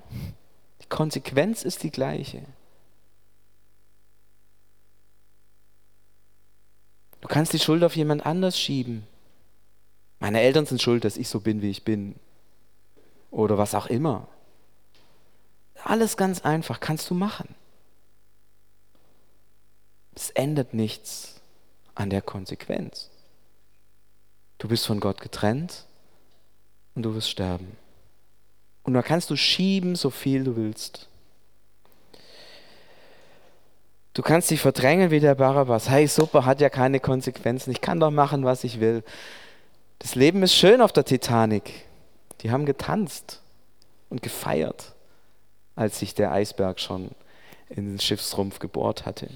Die 0.81 0.89
Konsequenz 0.89 1.63
ist 1.63 1.83
die 1.83 1.91
gleiche. 1.91 2.43
Du 7.21 7.29
kannst 7.29 7.53
die 7.53 7.59
Schuld 7.59 7.85
auf 7.85 7.95
jemand 7.95 8.25
anders 8.25 8.59
schieben. 8.59 9.07
Meine 10.19 10.41
Eltern 10.41 10.65
sind 10.65 10.81
schuld, 10.81 11.05
dass 11.05 11.15
ich 11.15 11.29
so 11.29 11.39
bin, 11.39 11.61
wie 11.61 11.69
ich 11.69 11.85
bin. 11.85 12.15
Oder 13.31 13.57
was 13.57 13.73
auch 13.73 13.85
immer. 13.85 14.27
Alles 15.85 16.17
ganz 16.17 16.41
einfach, 16.41 16.81
kannst 16.81 17.09
du 17.09 17.13
machen. 17.13 17.55
Es 20.15 20.29
ändert 20.31 20.73
nichts 20.73 21.41
an 21.95 22.09
der 22.09 22.21
Konsequenz. 22.21 23.09
Du 24.57 24.67
bist 24.67 24.85
von 24.85 24.99
Gott 24.99 25.21
getrennt 25.21 25.85
und 26.95 27.03
du 27.03 27.15
wirst 27.15 27.29
sterben. 27.29 27.75
Und 28.83 28.93
da 28.93 29.01
kannst 29.01 29.29
du 29.29 29.35
schieben, 29.35 29.95
so 29.95 30.09
viel 30.09 30.43
du 30.43 30.55
willst. 30.55 31.07
Du 34.13 34.21
kannst 34.21 34.51
dich 34.51 34.61
verdrängen 34.61 35.09
wie 35.09 35.19
der 35.19 35.35
Barabbas. 35.35 35.89
Hey, 35.89 36.07
super, 36.07 36.45
hat 36.45 36.61
ja 36.61 36.69
keine 36.69 36.99
Konsequenzen. 36.99 37.71
Ich 37.71 37.81
kann 37.81 37.99
doch 37.99 38.11
machen, 38.11 38.45
was 38.45 38.63
ich 38.63 38.79
will. 38.79 39.03
Das 39.99 40.15
Leben 40.15 40.43
ist 40.43 40.53
schön 40.53 40.81
auf 40.81 40.91
der 40.91 41.05
Titanic. 41.05 41.85
Die 42.41 42.51
haben 42.51 42.65
getanzt 42.65 43.41
und 44.09 44.21
gefeiert, 44.21 44.93
als 45.75 45.99
sich 45.99 46.13
der 46.13 46.31
Eisberg 46.31 46.79
schon 46.79 47.09
in 47.69 47.85
den 47.85 47.99
Schiffsrumpf 47.99 48.59
gebohrt 48.59 49.05
hatte. 49.05 49.29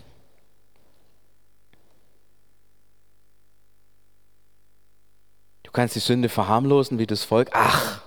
Kannst 5.78 5.96
die 5.96 6.00
Sünde 6.00 6.28
verharmlosen 6.28 6.98
wie 6.98 7.06
das 7.06 7.24
Volk. 7.24 7.52
Ach, 7.54 8.02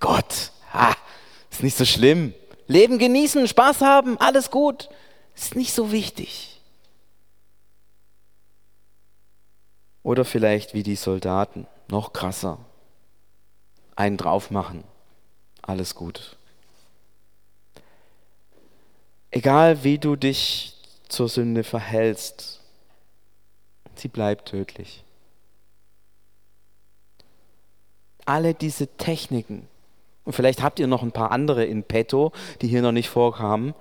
Gott, 0.00 0.50
ha, 0.72 0.92
ist 1.52 1.62
nicht 1.62 1.76
so 1.76 1.84
schlimm. 1.84 2.34
Leben 2.66 2.98
genießen, 2.98 3.46
Spaß 3.46 3.82
haben, 3.82 4.18
alles 4.18 4.50
gut. 4.50 4.88
Ist 5.36 5.54
nicht 5.54 5.72
so 5.72 5.92
wichtig. 5.92 6.60
Oder 10.02 10.24
vielleicht 10.24 10.74
wie 10.74 10.82
die 10.82 10.96
Soldaten, 10.96 11.68
noch 11.86 12.12
krasser. 12.12 12.58
Einen 13.94 14.16
drauf 14.16 14.50
machen, 14.50 14.82
alles 15.62 15.94
gut. 15.94 16.36
Egal 19.30 19.84
wie 19.84 19.98
du 19.98 20.16
dich 20.16 20.74
zur 21.06 21.28
Sünde 21.28 21.62
verhältst, 21.62 22.60
sie 23.94 24.08
bleibt 24.08 24.48
tödlich. 24.48 25.04
Alle 28.26 28.52
diese 28.52 28.86
Techniken, 28.86 29.66
und 30.24 30.34
vielleicht 30.34 30.62
habt 30.62 30.78
ihr 30.78 30.86
noch 30.86 31.02
ein 31.02 31.12
paar 31.12 31.30
andere 31.30 31.64
in 31.64 31.84
petto, 31.84 32.32
die 32.60 32.68
hier 32.68 32.82
noch 32.82 32.92
nicht 32.92 33.08
vorkamen, 33.08 33.74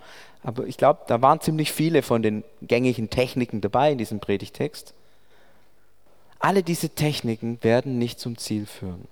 aber 0.44 0.68
ich 0.68 0.78
glaube, 0.78 1.02
da 1.08 1.22
waren 1.24 1.42
ziemlich 1.42 1.72
viele 1.72 2.04
von 2.04 2.22
den 2.22 2.44
gängigen 2.62 3.10
Techniken 3.10 3.62
dabei 3.62 3.92
in 3.92 3.98
diesem 3.98 4.20
Predigtext. 4.20 4.94
Alle 6.38 6.62
diese 6.62 6.90
Techniken 6.90 7.58
werden 7.64 7.98
nicht 7.98 8.20
zum 8.20 8.38
Ziel 8.38 8.68
führen. 8.68 9.08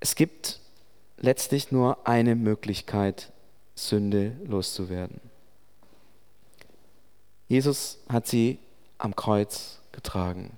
Es 0.00 0.16
gibt 0.16 0.58
letztlich 1.16 1.70
nur 1.70 2.08
eine 2.08 2.34
Möglichkeit, 2.34 3.30
Sünde 3.76 4.32
loszuwerden. 4.44 5.20
Jesus 7.46 7.98
hat 8.08 8.26
sie 8.26 8.58
am 8.98 9.14
Kreuz 9.14 9.78
getragen. 9.92 10.57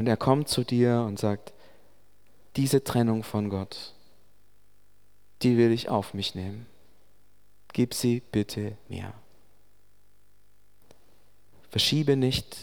Und 0.00 0.06
er 0.06 0.16
kommt 0.16 0.48
zu 0.48 0.64
dir 0.64 1.04
und 1.06 1.18
sagt, 1.18 1.52
diese 2.56 2.82
Trennung 2.82 3.22
von 3.22 3.50
Gott, 3.50 3.92
die 5.42 5.58
will 5.58 5.72
ich 5.72 5.90
auf 5.90 6.14
mich 6.14 6.34
nehmen. 6.34 6.64
Gib 7.74 7.92
sie 7.92 8.22
bitte 8.32 8.78
mir. 8.88 9.12
Verschiebe 11.68 12.16
nicht, 12.16 12.56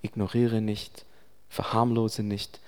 ignoriere 0.00 0.60
nicht, 0.60 1.04
verharmlose 1.48 2.22
nicht. 2.22 2.60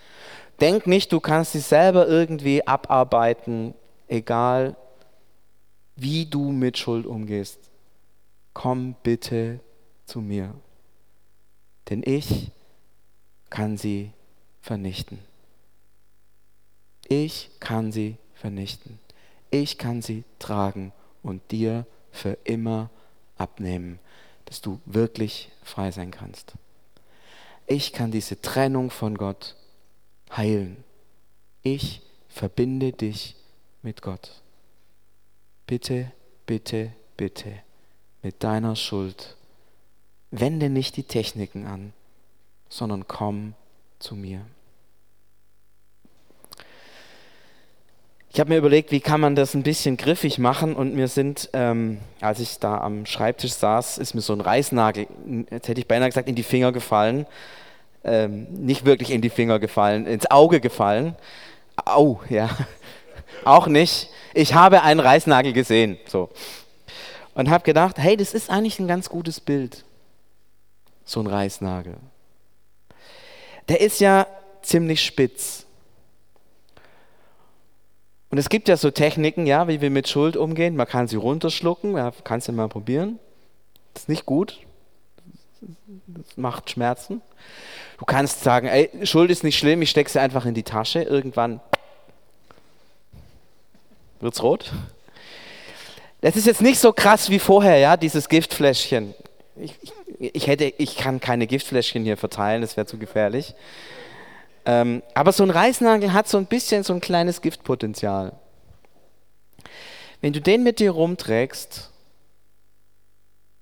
Denk 0.61 0.89
nicht, 0.89 1.13
du 1.13 1.21
kannst 1.21 1.53
sie 1.53 1.61
selber 1.61 2.09
irgendwie 2.09 2.67
abarbeiten, 2.67 3.73
egal 4.09 4.75
wie 5.95 6.27
du 6.27 6.51
mit 6.51 6.77
Schuld 6.77 7.07
umgehst. 7.07 7.61
Komm 8.53 8.97
bitte 9.05 9.61
zu 10.07 10.21
mir, 10.21 10.55
denn 11.89 12.03
ich 12.05 12.51
kann 13.51 13.77
sie 13.77 14.13
vernichten. 14.61 15.19
Ich 17.09 17.51
kann 17.61 17.93
sie 17.93 18.17
vernichten. 18.35 18.99
Ich 19.51 19.79
kann 19.79 20.03
sie 20.03 20.25
tragen 20.39 20.93
und 21.23 21.51
dir 21.51 21.87
für 22.11 22.37
immer 22.45 22.91
abnehmen, 23.37 23.99
dass 24.45 24.61
du 24.61 24.81
wirklich 24.85 25.51
frei 25.63 25.91
sein 25.91 26.11
kannst. 26.11 26.55
Ich 27.67 27.93
kann 27.93 28.11
diese 28.11 28.41
Trennung 28.41 28.91
von 28.91 29.17
Gott 29.17 29.57
heilen. 30.31 30.85
Ich 31.63 32.03
verbinde 32.29 32.93
dich 32.93 33.37
mit 33.83 34.03
Gott. 34.03 34.43
Bitte, 35.67 36.13
bitte, 36.47 36.93
bitte 37.17 37.63
mit 38.23 38.43
deiner 38.43 38.77
Schuld. 38.77 39.37
Wende 40.31 40.71
nicht 40.71 40.97
die 40.97 41.05
Techniken 41.05 41.67
an, 41.67 41.93
sondern 42.69 43.07
komm 43.09 43.55
zu 43.99 44.15
mir. 44.15 44.43
Ich 48.31 48.41
habe 48.41 48.51
mir 48.51 48.59
überlegt, 48.59 48.93
wie 48.93 49.01
kann 49.01 49.21
man 49.21 49.35
das 49.35 49.55
ein 49.55 49.63
bisschen 49.63 49.97
griffig 49.97 50.39
machen 50.39 50.77
und 50.77 50.95
mir 50.95 51.09
sind, 51.09 51.49
ähm, 51.55 51.99
als 52.21 52.41
ich 52.41 52.59
da 52.59 52.79
am 52.79 53.07
Schreibtisch 53.07 53.53
saß, 53.55 53.99
ist 53.99 54.15
mir 54.15 54.21
so 54.21 54.33
ein 54.33 54.41
Reißnagel, 54.41 55.07
jetzt 55.51 55.69
hätte 55.69 55.81
ich 55.81 55.89
beinahe 55.89 56.09
gesagt, 56.09 56.29
in 56.29 56.35
die 56.35 56.43
Finger 56.43 56.71
gefallen. 56.71 57.27
Ähm, 58.05 58.47
nicht 58.53 58.85
wirklich 58.85 59.11
in 59.11 59.23
die 59.23 59.31
Finger 59.31 59.59
gefallen, 59.59 60.07
ins 60.07 60.31
Auge 60.31 60.61
gefallen. 60.61 61.17
Au, 61.85 62.21
ja, 62.29 62.49
auch 63.45 63.67
nicht. 63.67 64.11
Ich 64.35 64.55
habe 64.55 64.83
einen 64.83 65.01
Reißnagel 65.01 65.53
gesehen, 65.53 65.99
so. 66.07 66.29
Und 67.35 67.51
habe 67.51 67.65
gedacht, 67.65 67.99
hey, 67.99 68.17
das 68.17 68.35
ist 68.35 68.51
eigentlich 68.51 68.79
ein 68.79 68.89
ganz 68.89 69.09
gutes 69.09 69.41
Bild. 69.41 69.85
So 71.05 71.21
ein 71.21 71.27
Reißnagel. 71.27 71.97
Der 73.69 73.81
ist 73.81 74.01
ja 74.01 74.27
ziemlich 74.63 75.05
spitz. 75.05 75.67
Und 78.31 78.39
es 78.39 78.49
gibt 78.49 78.69
ja 78.69 78.77
so 78.77 78.91
Techniken, 78.91 79.47
ja, 79.47 79.69
wie 79.69 79.81
wir 79.81 79.91
mit 79.91 80.09
Schuld 80.09 80.37
umgehen. 80.37 80.77
Man 80.77 80.87
kann 80.87 81.09
sie 81.09 81.17
runterschlucken, 81.17 81.97
ja, 81.97 82.13
kannst 82.25 82.49
du 82.49 82.53
mal 82.53 82.69
probieren. 82.69 83.19
Das 83.95 84.05
ist 84.05 84.09
nicht 84.09 84.27
gut. 84.27 84.61
Das 86.07 86.37
macht 86.37 86.71
Schmerzen. 86.71 87.23
Du 87.99 88.05
kannst 88.05 88.43
sagen, 88.43 88.69
ey, 88.69 88.91
Schuld 89.05 89.31
ist 89.31 89.45
nicht 89.45 89.59
schlimm, 89.59 89.83
ich 89.83 89.91
stecke 89.91 90.11
sie 90.11 90.21
einfach 90.21 90.45
in 90.45 90.55
die 90.55 90.63
Tasche. 90.63 91.03
Irgendwann 91.03 91.61
wird 94.21 94.35
es 94.35 94.43
rot. 94.43 94.73
Das 96.21 96.37
ist 96.37 96.47
jetzt 96.47 96.63
nicht 96.63 96.79
so 96.79 96.93
krass 96.93 97.31
wie 97.31 97.39
vorher, 97.39 97.79
ja, 97.79 97.97
dieses 97.97 98.29
Giftfläschchen. 98.29 99.15
Ich, 99.61 99.75
ich, 100.19 100.47
hätte, 100.47 100.73
ich 100.79 100.97
kann 100.97 101.21
keine 101.21 101.47
Giftfläschchen 101.47 102.05
hier 102.05 102.17
verteilen, 102.17 102.63
das 102.63 102.77
wäre 102.77 102.87
zu 102.87 102.99
gefährlich. 102.99 103.55
Ähm, 104.65 105.03
aber 105.15 105.33
so 105.33 105.43
ein 105.43 105.51
Reißnagel 105.51 106.13
hat 106.13 106.29
so 106.29 106.39
ein 106.39 106.47
bisschen 106.47 106.85
so 106.85 106.93
ein 106.93 107.01
kleines 107.01 107.41
Giftpotenzial. 107.41 108.33
Wenn 110.21 110.33
du 110.33 110.41
den 110.41 110.63
mit 110.63 110.81
dir 110.81 110.91
rumträgst, 110.91 111.91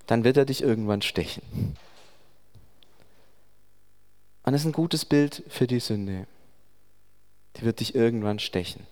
dann 0.06 0.24
wird 0.24 0.36
er 0.36 0.44
dich 0.44 0.62
irgendwann 0.62 1.02
stechen. 1.02 1.42
Und 4.44 4.52
das 4.52 4.62
ist 4.62 4.66
ein 4.66 4.72
gutes 4.72 5.04
Bild 5.04 5.42
für 5.48 5.66
die 5.66 5.80
Sünde. 5.80 6.26
Die 7.56 7.62
wird 7.62 7.80
dich 7.80 7.94
irgendwann 7.94 8.38
stechen. 8.38 8.86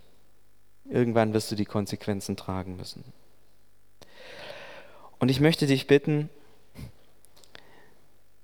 Irgendwann 0.90 1.32
wirst 1.32 1.50
du 1.50 1.54
die 1.54 1.64
Konsequenzen 1.64 2.36
tragen 2.36 2.76
müssen. 2.76 3.04
Und 5.18 5.30
ich 5.30 5.40
möchte 5.40 5.66
dich 5.66 5.86
bitten, 5.86 6.28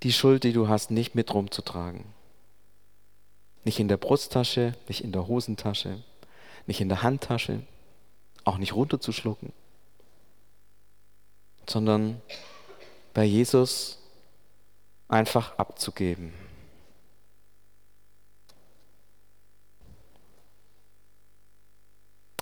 die 0.03 0.13
Schuld, 0.13 0.45
die 0.45 0.53
du 0.53 0.69
hast, 0.69 0.91
nicht 0.91 1.15
mit 1.15 1.33
rumzutragen. 1.33 2.05
Nicht 3.65 3.79
in 3.79 3.89
der 3.89 3.99
Brusttasche, 3.99 4.75
nicht 4.89 5.05
in 5.05 5.13
der 5.13 5.27
Hosentasche, 5.27 6.03
nicht 6.67 6.81
in 6.81 6.89
der 6.89 7.03
Handtasche, 7.03 7.63
auch 8.45 8.57
nicht 8.57 8.75
runterzuschlucken, 8.75 9.53
sondern 11.69 12.23
bei 13.13 13.25
Jesus 13.25 13.99
einfach 15.09 15.59
abzugeben. 15.59 16.33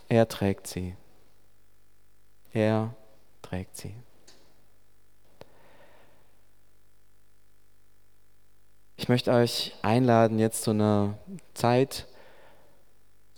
Er 0.09 0.29
trägt 0.29 0.67
sie. 0.67 0.97
Er 2.53 2.95
trägt 3.43 3.77
sie. 3.77 3.95
Ich 9.01 9.09
möchte 9.09 9.31
euch 9.31 9.75
einladen 9.81 10.41
jetzt 10.41 10.65
zu 10.65 10.73
einer 10.73 11.17
Zeit 11.55 12.09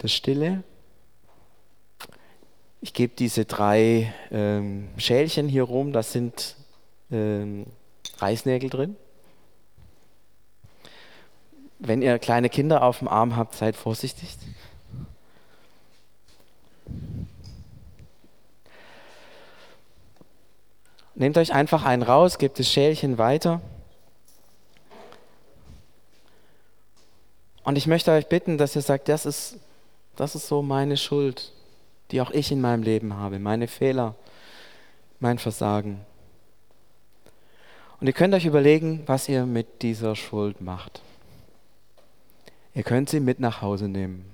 der 0.01 0.09
Stille. 0.09 0.65
Ich 2.81 2.95
gebe 2.95 3.15
diese 3.15 3.45
drei 3.45 4.13
ähm, 4.31 4.89
Schälchen 4.97 5.51
hier 5.51 5.65
rum, 5.65 5.93
da 5.93 6.03
sind 6.03 6.57
ähm, 7.13 7.67
Reißnägel 8.17 8.71
drin. 8.71 8.97
Wenn 11.79 12.01
ihr 12.01 12.19
kleine 12.19 12.49
Kinder 12.49 12.83
auf 12.83 13.01
dem 13.01 13.09
Arm 13.09 13.37
habt, 13.37 13.55
seid 13.55 13.77
vorsichtig. 13.77 14.39
Nehmt 21.15 21.37
euch 21.37 21.53
einfach 21.53 21.85
einen 21.85 22.03
raus, 22.03 22.39
gebt 22.39 22.59
das 22.59 22.67
Schälchen 22.67 23.19
weiter. 23.19 23.61
Und 27.65 27.77
ich 27.77 27.87
möchte 27.87 28.11
euch 28.13 28.27
bitten, 28.27 28.59
dass 28.59 28.77
ihr 28.77 28.83
sagt, 28.83 29.09
das 29.09 29.27
ist, 29.27 29.57
das 30.17 30.35
ist 30.35 30.49
so 30.49 30.63
meine 30.63 30.97
Schuld, 30.97 31.53
die 32.11 32.21
auch 32.21 32.31
ich 32.31 32.51
in 32.51 32.61
meinem 32.61 32.83
Leben 32.83 33.15
habe, 33.17 33.39
meine 33.39 33.69
Fehler, 33.69 34.15
mein 35.19 35.39
Versagen. 35.39 36.01
Und 38.01 38.07
ihr 38.07 38.13
könnt 38.13 38.35
euch 38.35 38.47
überlegen, 38.47 39.03
was 39.07 39.29
ihr 39.29 39.45
mit 39.45 39.83
dieser 39.83 40.17
Schuld 40.17 40.61
macht. 40.61 41.03
Ihr 42.75 42.83
könnt 42.83 43.11
sie 43.11 43.21
mit 43.21 43.41
nach 43.41 43.61
Hause 43.61 43.89
nehmen. 43.89 44.25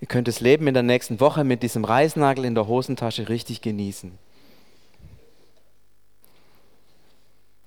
Ihr 0.00 0.08
könnt 0.08 0.26
das 0.28 0.40
Leben 0.40 0.66
in 0.66 0.74
der 0.74 0.82
nächsten 0.82 1.20
Woche 1.20 1.44
mit 1.44 1.62
diesem 1.62 1.84
Reißnagel 1.84 2.44
in 2.44 2.54
der 2.54 2.66
Hosentasche 2.66 3.28
richtig 3.28 3.60
genießen. 3.60 4.18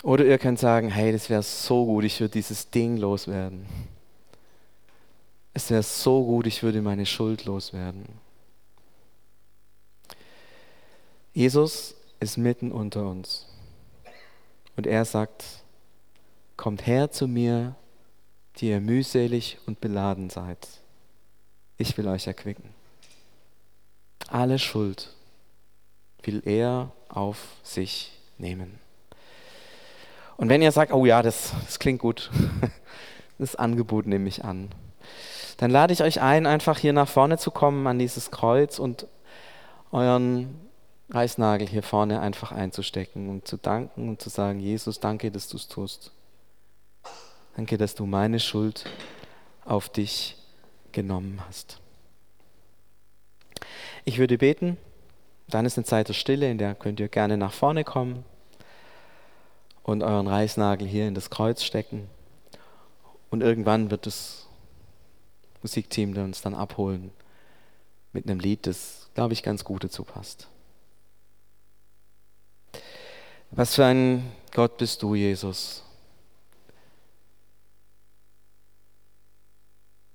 Oder 0.01 0.25
ihr 0.25 0.37
könnt 0.37 0.59
sagen, 0.59 0.89
hey, 0.89 1.13
das 1.13 1.29
wäre 1.29 1.43
so 1.43 1.85
gut, 1.85 2.03
ich 2.03 2.19
würde 2.19 2.33
dieses 2.33 2.69
Ding 2.69 2.97
loswerden. 2.97 3.65
Es 5.53 5.69
wäre 5.69 5.83
so 5.83 6.23
gut, 6.25 6.47
ich 6.47 6.63
würde 6.63 6.81
meine 6.81 7.05
Schuld 7.05 7.45
loswerden. 7.45 8.05
Jesus 11.33 11.95
ist 12.19 12.37
mitten 12.37 12.71
unter 12.71 13.07
uns. 13.07 13.47
Und 14.75 14.87
er 14.87 15.05
sagt, 15.05 15.43
kommt 16.57 16.87
her 16.87 17.11
zu 17.11 17.27
mir, 17.27 17.75
die 18.57 18.69
ihr 18.69 18.81
mühselig 18.81 19.57
und 19.65 19.81
beladen 19.81 20.29
seid. 20.29 20.67
Ich 21.77 21.97
will 21.97 22.07
euch 22.07 22.27
erquicken. 22.27 22.69
Alle 24.27 24.59
Schuld 24.59 25.13
will 26.23 26.41
er 26.45 26.91
auf 27.09 27.57
sich 27.63 28.11
nehmen. 28.37 28.79
Und 30.37 30.49
wenn 30.49 30.61
ihr 30.61 30.71
sagt, 30.71 30.91
oh 30.93 31.05
ja, 31.05 31.21
das, 31.21 31.53
das 31.65 31.79
klingt 31.79 31.99
gut, 31.99 32.31
das 33.37 33.55
Angebot 33.55 34.07
nehme 34.07 34.27
ich 34.27 34.43
an, 34.43 34.69
dann 35.57 35.71
lade 35.71 35.93
ich 35.93 36.03
euch 36.03 36.21
ein, 36.21 36.45
einfach 36.45 36.77
hier 36.77 36.93
nach 36.93 37.07
vorne 37.07 37.37
zu 37.37 37.51
kommen 37.51 37.85
an 37.87 37.99
dieses 37.99 38.31
Kreuz 38.31 38.79
und 38.79 39.07
euren 39.91 40.59
Reißnagel 41.09 41.67
hier 41.67 41.83
vorne 41.83 42.21
einfach 42.21 42.51
einzustecken 42.51 43.29
und 43.29 43.47
zu 43.47 43.57
danken 43.57 44.09
und 44.09 44.21
zu 44.21 44.29
sagen, 44.29 44.59
Jesus, 44.59 44.99
danke, 44.99 45.31
dass 45.31 45.47
du 45.47 45.57
es 45.57 45.67
tust. 45.67 46.11
Danke, 47.55 47.77
dass 47.77 47.93
du 47.93 48.05
meine 48.05 48.39
Schuld 48.39 48.85
auf 49.65 49.89
dich 49.89 50.37
genommen 50.91 51.39
hast. 51.47 51.79
Ich 54.05 54.17
würde 54.17 54.37
beten, 54.37 54.77
dann 55.47 55.65
ist 55.65 55.77
eine 55.77 55.85
Zeit 55.85 56.07
der 56.07 56.13
Stille, 56.13 56.49
in 56.49 56.57
der 56.57 56.73
könnt 56.73 56.99
ihr 56.99 57.09
gerne 57.09 57.37
nach 57.37 57.53
vorne 57.53 57.83
kommen 57.83 58.25
und 59.83 60.01
euren 60.01 60.27
Reißnagel 60.27 60.87
hier 60.87 61.07
in 61.07 61.13
das 61.13 61.29
Kreuz 61.29 61.63
stecken. 61.63 62.09
Und 63.29 63.41
irgendwann 63.41 63.91
wird 63.91 64.05
das 64.05 64.42
Musikteam 65.63 66.15
uns 66.17 66.41
dann 66.41 66.53
abholen 66.53 67.11
mit 68.11 68.29
einem 68.29 68.39
Lied, 68.39 68.67
das, 68.67 69.09
glaube 69.15 69.33
ich, 69.33 69.41
ganz 69.41 69.63
gut 69.63 69.83
dazu 69.83 70.03
passt. 70.03 70.47
Was 73.49 73.75
für 73.75 73.85
ein 73.85 74.31
Gott 74.51 74.77
bist 74.77 75.01
du, 75.01 75.15
Jesus? 75.15 75.83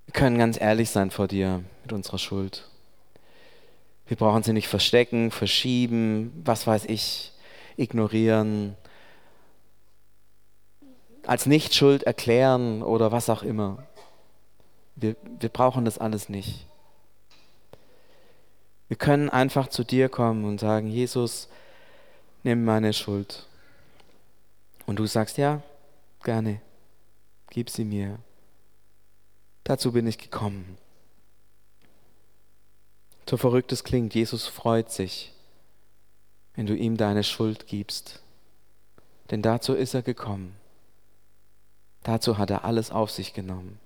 Wir 0.05 0.13
können 0.13 0.37
ganz 0.37 0.59
ehrlich 0.59 0.89
sein 0.89 1.11
vor 1.11 1.27
dir 1.27 1.63
mit 1.83 1.93
unserer 1.93 2.17
Schuld. 2.17 2.67
Wir 4.07 4.17
brauchen 4.17 4.43
sie 4.43 4.53
nicht 4.53 4.67
verstecken, 4.67 5.29
verschieben, 5.29 6.41
was 6.43 6.65
weiß 6.65 6.85
ich, 6.85 7.31
ignorieren, 7.77 8.75
als 11.25 11.45
Nichtschuld 11.45 12.03
erklären 12.03 12.81
oder 12.81 13.11
was 13.11 13.29
auch 13.29 13.43
immer. 13.43 13.83
Wir, 14.99 15.15
wir 15.39 15.49
brauchen 15.49 15.85
das 15.85 15.97
alles 15.97 16.29
nicht. 16.29 16.65
Wir 18.87 18.97
können 18.97 19.29
einfach 19.29 19.67
zu 19.67 19.83
dir 19.83 20.09
kommen 20.09 20.45
und 20.45 20.59
sagen, 20.59 20.87
Jesus, 20.87 21.47
nimm 22.43 22.65
meine 22.65 22.91
Schuld. 22.93 23.45
Und 24.85 24.97
du 24.97 25.05
sagst, 25.05 25.37
ja, 25.37 25.61
gerne, 26.23 26.59
gib 27.49 27.69
sie 27.69 27.85
mir. 27.85 28.17
Dazu 29.63 29.91
bin 29.91 30.07
ich 30.07 30.17
gekommen. 30.17 30.77
So 33.29 33.37
verrückt 33.37 33.71
es 33.71 33.83
klingt, 33.83 34.15
Jesus 34.15 34.47
freut 34.47 34.91
sich, 34.91 35.31
wenn 36.55 36.65
du 36.65 36.75
ihm 36.75 36.97
deine 36.97 37.23
Schuld 37.23 37.67
gibst. 37.67 38.23
Denn 39.29 39.43
dazu 39.43 39.75
ist 39.75 39.93
er 39.93 40.01
gekommen. 40.01 40.55
Dazu 42.01 42.39
hat 42.39 42.49
er 42.49 42.65
alles 42.65 42.89
auf 42.89 43.11
sich 43.11 43.35
genommen, 43.35 43.79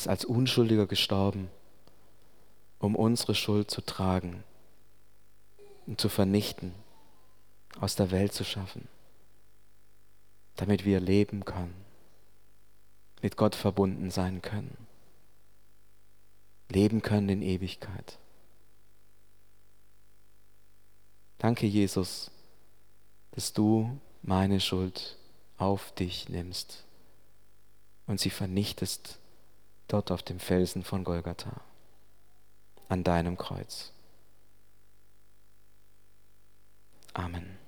ist 0.00 0.08
als 0.08 0.24
Unschuldiger 0.24 0.86
gestorben, 0.86 1.50
um 2.78 2.96
unsere 2.96 3.34
Schuld 3.34 3.70
zu 3.70 3.82
tragen 3.82 4.42
und 5.86 6.00
zu 6.00 6.08
vernichten, 6.08 6.74
aus 7.78 7.96
der 7.96 8.10
Welt 8.10 8.32
zu 8.32 8.42
schaffen, 8.42 8.88
damit 10.56 10.86
wir 10.86 11.00
leben 11.00 11.44
können, 11.44 11.74
mit 13.20 13.36
Gott 13.36 13.54
verbunden 13.54 14.10
sein 14.10 14.40
können, 14.40 14.74
leben 16.70 17.02
können 17.02 17.28
in 17.28 17.42
Ewigkeit. 17.42 18.18
Danke, 21.36 21.66
Jesus, 21.66 22.30
dass 23.32 23.52
du 23.52 24.00
meine 24.22 24.60
Schuld 24.60 25.18
auf 25.58 25.92
dich 25.94 26.30
nimmst 26.30 26.84
und 28.06 28.18
sie 28.18 28.30
vernichtest 28.30 29.19
dort 29.92 30.10
auf 30.10 30.22
dem 30.22 30.38
Felsen 30.38 30.82
von 30.84 31.04
Golgatha, 31.04 31.60
an 32.88 33.04
deinem 33.04 33.36
Kreuz. 33.36 33.92
Amen. 37.12 37.59